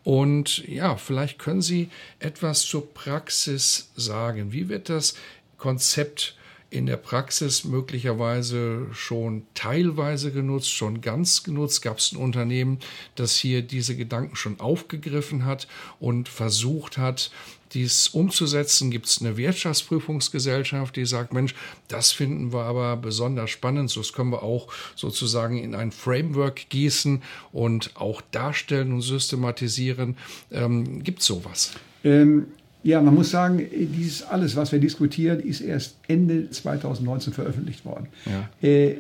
Und 0.04 0.68
ja, 0.68 0.96
vielleicht 0.96 1.40
können 1.40 1.62
Sie 1.62 1.90
etwas 2.20 2.62
zur 2.62 2.94
Praxis 2.94 3.92
sagen. 3.96 4.52
Wie 4.52 4.68
wird 4.68 4.90
das 4.90 5.16
Konzept 5.58 6.36
in 6.72 6.86
der 6.86 6.96
Praxis 6.96 7.66
möglicherweise 7.66 8.88
schon 8.94 9.44
teilweise 9.54 10.32
genutzt, 10.32 10.72
schon 10.72 11.02
ganz 11.02 11.44
genutzt. 11.44 11.82
Gab 11.82 12.00
es 12.00 12.14
ein 12.14 12.16
Unternehmen, 12.16 12.80
das 13.16 13.36
hier 13.36 13.62
diese 13.62 13.98
Gedanken 13.98 14.38
schon 14.38 14.60
aufgegriffen 14.60 15.46
hat 15.46 15.68
und 16.00 16.30
versucht 16.30 16.98
hat, 16.98 17.30
dies 17.74 18.08
umzusetzen? 18.08 18.90
Gibt 18.90 19.08
es 19.08 19.20
eine 19.20 19.36
Wirtschaftsprüfungsgesellschaft, 19.36 20.96
die 20.96 21.06
sagt, 21.06 21.34
Mensch, 21.34 21.56
das 21.90 22.14
finden 22.14 22.54
wir 22.54 22.64
aber 22.64 22.96
besonders 22.96 23.50
spannend, 23.50 23.90
so 23.90 24.00
das 24.00 24.14
können 24.14 24.32
wir 24.32 24.42
auch 24.42 24.72
sozusagen 24.96 25.58
in 25.58 25.76
ein 25.76 25.92
Framework 25.92 26.70
gießen 26.70 27.22
und 27.52 27.92
auch 27.96 28.22
darstellen 28.32 28.94
und 28.94 29.02
systematisieren. 29.02 30.16
Ähm, 30.52 31.04
Gibt 31.04 31.20
es 31.20 31.26
sowas? 31.26 31.74
Ähm, 32.06 32.48
ja, 32.84 33.02
man 33.02 33.14
muss 33.14 33.30
sagen, 33.30 33.64
dieses 33.72 34.24
alles, 34.24 34.56
was 34.56 34.72
wir 34.72 34.80
diskutieren, 34.80 35.40
ist 35.40 35.62
erst 35.62 35.98
Ende 36.08 36.50
2019 36.50 37.34
veröffentlicht 37.34 37.86
worden. 37.86 38.08
Ja. 38.26 38.68
Äh, 38.68 38.96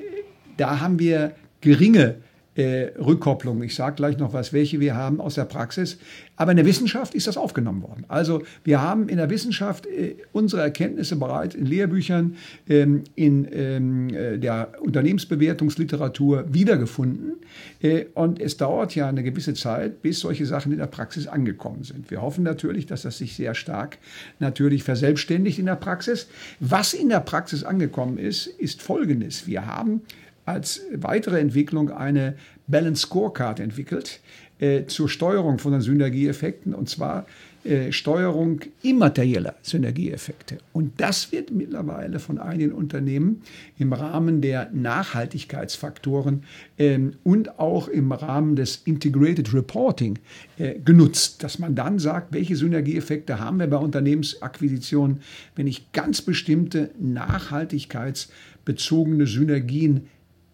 da 0.57 0.79
haben 0.79 0.99
wir 0.99 1.33
geringe 1.61 2.15
äh, 2.55 2.91
Rückkopplung. 2.99 3.63
Ich 3.63 3.75
sage 3.75 3.95
gleich 3.95 4.17
noch 4.17 4.33
was, 4.33 4.51
welche 4.51 4.79
wir 4.79 4.95
haben 4.95 5.21
aus 5.21 5.35
der 5.35 5.45
Praxis. 5.45 5.97
Aber 6.35 6.51
in 6.51 6.57
der 6.57 6.65
Wissenschaft 6.65 7.13
ist 7.13 7.27
das 7.27 7.37
aufgenommen 7.37 7.83
worden. 7.83 8.03
Also 8.07 8.41
wir 8.63 8.81
haben 8.81 9.07
in 9.09 9.17
der 9.17 9.29
Wissenschaft 9.29 9.85
äh, 9.85 10.15
unsere 10.33 10.61
Erkenntnisse 10.61 11.15
bereits 11.15 11.55
in 11.55 11.65
Lehrbüchern, 11.65 12.35
ähm, 12.67 13.03
in 13.15 13.47
ähm, 13.51 14.09
äh, 14.09 14.37
der 14.37 14.73
Unternehmensbewertungsliteratur 14.81 16.45
wiedergefunden. 16.51 17.33
Äh, 17.81 18.05
und 18.15 18.41
es 18.41 18.57
dauert 18.57 18.95
ja 18.95 19.07
eine 19.07 19.23
gewisse 19.23 19.53
Zeit, 19.53 20.01
bis 20.01 20.19
solche 20.19 20.45
Sachen 20.45 20.71
in 20.71 20.79
der 20.79 20.87
Praxis 20.87 21.27
angekommen 21.27 21.83
sind. 21.83 22.11
Wir 22.11 22.21
hoffen 22.21 22.43
natürlich, 22.43 22.85
dass 22.85 23.03
das 23.03 23.17
sich 23.17 23.35
sehr 23.35 23.53
stark 23.53 23.97
natürlich 24.39 24.83
verselbstständigt 24.83 25.59
in 25.59 25.67
der 25.67 25.75
Praxis. 25.75 26.27
Was 26.59 26.93
in 26.93 27.09
der 27.09 27.21
Praxis 27.21 27.63
angekommen 27.63 28.17
ist, 28.17 28.47
ist 28.47 28.81
Folgendes. 28.81 29.47
Wir 29.47 29.65
haben 29.67 30.01
als 30.45 30.82
weitere 30.93 31.39
Entwicklung 31.39 31.91
eine 31.91 32.36
Balance 32.67 33.04
Scorecard 33.04 33.60
entwickelt 33.60 34.21
äh, 34.60 34.86
zur 34.86 35.10
Steuerung 35.10 35.60
von 35.60 35.73
den 35.73 35.82
Synergieeffekten 35.82 36.73
und 36.73 36.89
zwar 36.89 37.25
äh, 37.63 37.91
Steuerung 37.91 38.62
immaterieller 38.82 39.54
Synergieeffekte. 39.62 40.58
Und 40.73 40.99
das 40.99 41.32
wird 41.32 41.51
mittlerweile 41.51 42.17
von 42.17 42.39
einigen 42.39 42.71
Unternehmen 42.71 43.43
im 43.77 43.93
Rahmen 43.93 44.41
der 44.41 44.71
Nachhaltigkeitsfaktoren 44.73 46.41
ähm, 46.80 47.17
und 47.23 47.60
auch 47.60 47.88
im 47.88 48.12
Rahmen 48.12 48.56
des 48.56 48.77
Integrated 48.86 49.54
Reporting 49.54 50.17
äh, 50.58 50.80
genutzt, 50.80 51.43
dass 51.43 51.60
man 51.60 51.75
dann 51.75 51.99
sagt, 51.99 52.34
welche 52.34 52.56
Synergieeffekte 52.56 53.39
haben 53.39 53.60
wir 53.60 53.67
bei 53.67 53.77
Unternehmensakquisitionen, 53.77 55.21
wenn 55.56 55.67
ich 55.67 55.91
ganz 55.91 56.23
bestimmte 56.23 56.89
nachhaltigkeitsbezogene 56.99 59.27
Synergien 59.27 60.08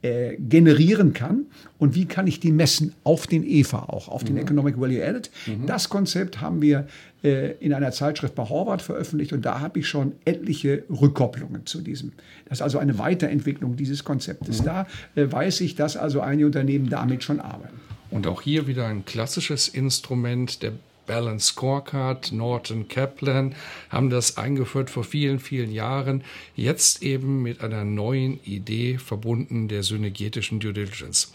äh, 0.08 0.38
generieren 0.38 1.14
kann 1.14 1.48
und 1.80 1.96
wie 1.96 2.06
kann 2.06 2.28
ich 2.28 2.40
die 2.40 2.52
messen 2.52 2.94
auf 3.04 3.28
den 3.28 3.44
EVA 3.44 3.80
auch, 3.80 4.08
auf 4.08 4.24
den 4.24 4.36
mhm. 4.36 4.42
Economic 4.42 4.80
Value 4.80 5.06
Added. 5.06 5.30
Mhm. 5.46 5.66
Das 5.66 5.90
Konzept 5.90 6.40
haben 6.40 6.62
wir 6.62 6.88
äh, 7.24 7.54
in 7.60 7.74
einer 7.74 7.92
Zeitschrift 7.92 8.36
bei 8.36 8.48
Horvath 8.48 8.82
veröffentlicht 8.82 9.34
und 9.34 9.46
da 9.46 9.60
habe 9.60 9.80
ich 9.80 9.88
schon 9.88 10.14
etliche 10.24 10.84
Rückkopplungen 10.90 11.66
zu 11.66 11.82
diesem. 11.82 12.14
Das 12.46 12.60
ist 12.60 12.62
also 12.62 12.78
eine 12.78 12.98
Weiterentwicklung 12.98 13.76
dieses 13.76 14.04
Konzeptes. 14.04 14.62
Mhm. 14.62 14.66
Da 14.66 14.88
äh, 15.16 15.30
weiß 15.30 15.62
ich, 15.62 15.76
dass 15.76 15.98
also 15.98 16.22
einige 16.22 16.46
Unternehmen 16.46 16.90
damit 16.90 17.24
schon 17.24 17.40
arbeiten. 17.42 17.76
Und 18.10 18.28
auch 18.28 18.42
hier 18.42 18.68
wieder 18.68 18.88
ein 18.88 19.04
klassisches 19.04 19.68
Instrument 19.68 20.64
der 20.64 20.72
Balance 21.08 21.48
Scorecard, 21.48 22.32
Norton 22.32 22.88
Kaplan 22.88 23.56
haben 23.90 24.12
das 24.12 24.38
eingeführt 24.38 24.92
vor 24.92 25.04
vielen, 25.04 25.40
vielen 25.40 25.72
Jahren. 25.72 26.24
Jetzt 26.56 27.02
eben 27.02 27.42
mit 27.42 27.62
einer 27.62 27.84
neuen 27.84 28.40
Idee 28.44 29.00
verbunden 29.00 29.68
der 29.68 29.82
synergetischen 29.82 30.60
Due 30.60 30.74
Diligence. 30.74 31.34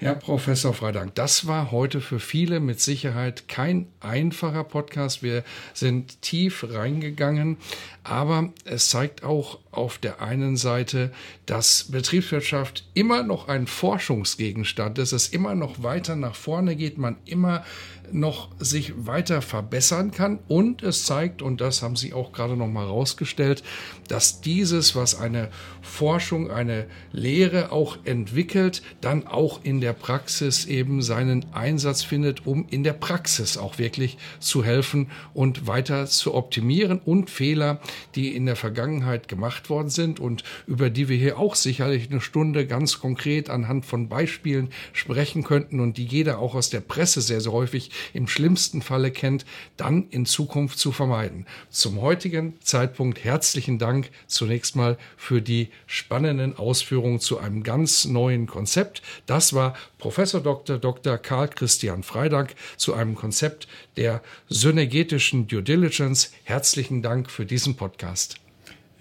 Herr 0.00 0.14
Professor 0.14 0.74
Freidank, 0.74 1.16
das 1.16 1.48
war 1.48 1.72
heute 1.72 2.00
für 2.00 2.20
viele 2.20 2.60
mit 2.60 2.78
Sicherheit 2.80 3.48
kein 3.48 3.88
einfacher 3.98 4.62
Podcast. 4.62 5.24
Wir 5.24 5.42
sind 5.74 6.22
tief 6.22 6.64
reingegangen, 6.70 7.56
aber 8.04 8.52
es 8.64 8.90
zeigt 8.90 9.24
auch 9.24 9.58
auf 9.78 9.98
der 9.98 10.20
einen 10.20 10.56
Seite, 10.56 11.12
dass 11.46 11.84
Betriebswirtschaft 11.90 12.84
immer 12.94 13.22
noch 13.22 13.48
ein 13.48 13.66
Forschungsgegenstand 13.66 14.98
ist, 14.98 15.12
es 15.12 15.28
immer 15.28 15.54
noch 15.54 15.82
weiter 15.82 16.16
nach 16.16 16.34
vorne 16.34 16.76
geht, 16.76 16.98
man 16.98 17.16
immer 17.24 17.64
noch 18.12 18.48
sich 18.58 19.06
weiter 19.06 19.42
verbessern 19.42 20.10
kann. 20.10 20.38
Und 20.48 20.82
es 20.82 21.04
zeigt, 21.04 21.42
und 21.42 21.60
das 21.60 21.82
haben 21.82 21.96
Sie 21.96 22.12
auch 22.12 22.32
gerade 22.32 22.56
noch 22.56 22.68
mal 22.68 22.86
rausgestellt, 22.86 23.62
dass 24.08 24.40
dieses, 24.40 24.96
was 24.96 25.18
eine 25.18 25.48
Forschung, 25.82 26.50
eine 26.50 26.86
Lehre 27.12 27.72
auch 27.72 27.98
entwickelt, 28.04 28.82
dann 29.00 29.26
auch 29.26 29.60
in 29.64 29.80
der 29.80 29.92
Praxis 29.92 30.64
eben 30.66 31.02
seinen 31.02 31.52
Einsatz 31.52 32.02
findet, 32.02 32.46
um 32.46 32.66
in 32.70 32.82
der 32.82 32.92
Praxis 32.92 33.56
auch 33.56 33.78
wirklich 33.78 34.18
zu 34.40 34.64
helfen 34.64 35.10
und 35.34 35.66
weiter 35.66 36.06
zu 36.06 36.34
optimieren. 36.34 37.00
Und 37.04 37.30
Fehler, 37.30 37.80
die 38.14 38.34
in 38.34 38.46
der 38.46 38.56
Vergangenheit 38.56 39.28
gemacht 39.28 39.67
worden 39.70 39.90
sind 39.90 40.20
und 40.20 40.44
über 40.66 40.90
die 40.90 41.08
wir 41.08 41.16
hier 41.16 41.38
auch 41.38 41.54
sicherlich 41.54 42.10
eine 42.10 42.20
Stunde 42.20 42.66
ganz 42.66 43.00
konkret 43.00 43.50
anhand 43.50 43.86
von 43.86 44.08
Beispielen 44.08 44.70
sprechen 44.92 45.44
könnten 45.44 45.80
und 45.80 45.96
die 45.96 46.04
jeder 46.04 46.38
auch 46.38 46.54
aus 46.54 46.70
der 46.70 46.80
Presse 46.80 47.20
sehr, 47.20 47.40
sehr 47.40 47.52
häufig 47.52 47.90
im 48.12 48.28
schlimmsten 48.28 48.82
Falle 48.82 49.10
kennt, 49.10 49.44
dann 49.76 50.08
in 50.10 50.26
Zukunft 50.26 50.78
zu 50.78 50.92
vermeiden. 50.92 51.46
Zum 51.70 52.00
heutigen 52.00 52.54
Zeitpunkt 52.60 53.24
herzlichen 53.24 53.78
Dank 53.78 54.10
zunächst 54.26 54.76
mal 54.76 54.98
für 55.16 55.42
die 55.42 55.68
spannenden 55.86 56.56
Ausführungen 56.56 57.20
zu 57.20 57.38
einem 57.38 57.62
ganz 57.62 58.04
neuen 58.04 58.46
Konzept. 58.46 59.02
Das 59.26 59.52
war 59.52 59.74
Professor 59.98 60.40
Dr. 60.40 60.78
Dr. 60.78 61.18
Karl 61.18 61.48
Christian 61.48 62.02
Freidank 62.02 62.54
zu 62.76 62.94
einem 62.94 63.14
Konzept 63.14 63.68
der 63.96 64.22
synergetischen 64.48 65.48
Due 65.48 65.62
Diligence. 65.62 66.32
Herzlichen 66.44 67.02
Dank 67.02 67.30
für 67.30 67.44
diesen 67.44 67.76
Podcast. 67.76 68.47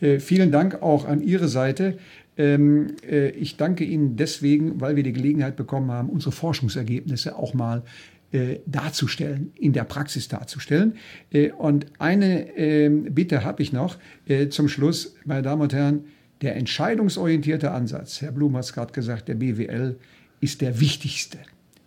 Äh, 0.02 0.20
vielen 0.20 0.52
Dank 0.52 0.82
auch 0.82 1.06
an 1.06 1.22
Ihre 1.22 1.48
Seite. 1.48 1.98
Ähm, 2.38 2.96
äh, 3.10 3.30
ich 3.30 3.58
danke 3.58 3.84
Ihnen 3.84 4.16
deswegen, 4.16 4.80
weil 4.80 4.96
wir 4.96 5.04
die 5.04 5.14
Gelegenheit 5.14 5.56
bekommen 5.56 5.92
haben, 5.92 6.10
unsere 6.10 6.32
Forschungsergebnisse 6.32 7.36
auch 7.36 7.54
mal 7.54 7.84
äh, 8.32 8.60
darzustellen, 8.66 9.52
in 9.56 9.74
der 9.74 9.86
Praxis 9.86 10.28
darzustellen. 10.28 10.98
Äh, 11.32 11.52
und 11.52 11.88
eine 11.98 12.58
äh, 12.58 12.90
Bitte 12.90 13.44
habe 13.44 13.64
ich 13.64 13.74
noch 13.74 13.98
äh, 14.28 14.50
zum 14.50 14.68
Schluss, 14.68 15.16
meine 15.26 15.42
Damen 15.42 15.62
und 15.62 15.74
Herren. 15.74 16.06
Der 16.42 16.56
entscheidungsorientierte 16.56 17.72
Ansatz, 17.72 18.22
Herr 18.22 18.32
Blum 18.32 18.56
hat 18.56 18.66
es 18.66 18.74
gerade 18.74 18.94
gesagt, 18.94 19.28
der 19.28 19.36
BWL 19.36 19.98
ist 20.40 20.62
der 20.62 20.80
wichtigste. 20.80 21.40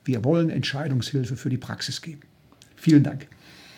Wir 0.04 0.24
wollen 0.24 0.50
Entscheidungshilfe 0.50 1.36
für 1.36 1.50
die 1.50 1.58
Praxis 1.58 2.02
geben. 2.02 2.22
Vielen 2.74 3.04
Dank. 3.04 3.28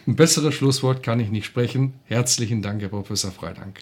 Ein 0.07 0.16
besseres 0.16 0.55
Schlusswort 0.55 1.03
kann 1.03 1.21
ich 1.21 1.31
nicht 1.31 1.45
sprechen. 1.45 1.92
Herzlichen 2.05 2.62
Dank, 2.62 2.81
Herr 2.81 2.88
Professor 2.88 3.33
Freidank. 3.33 3.81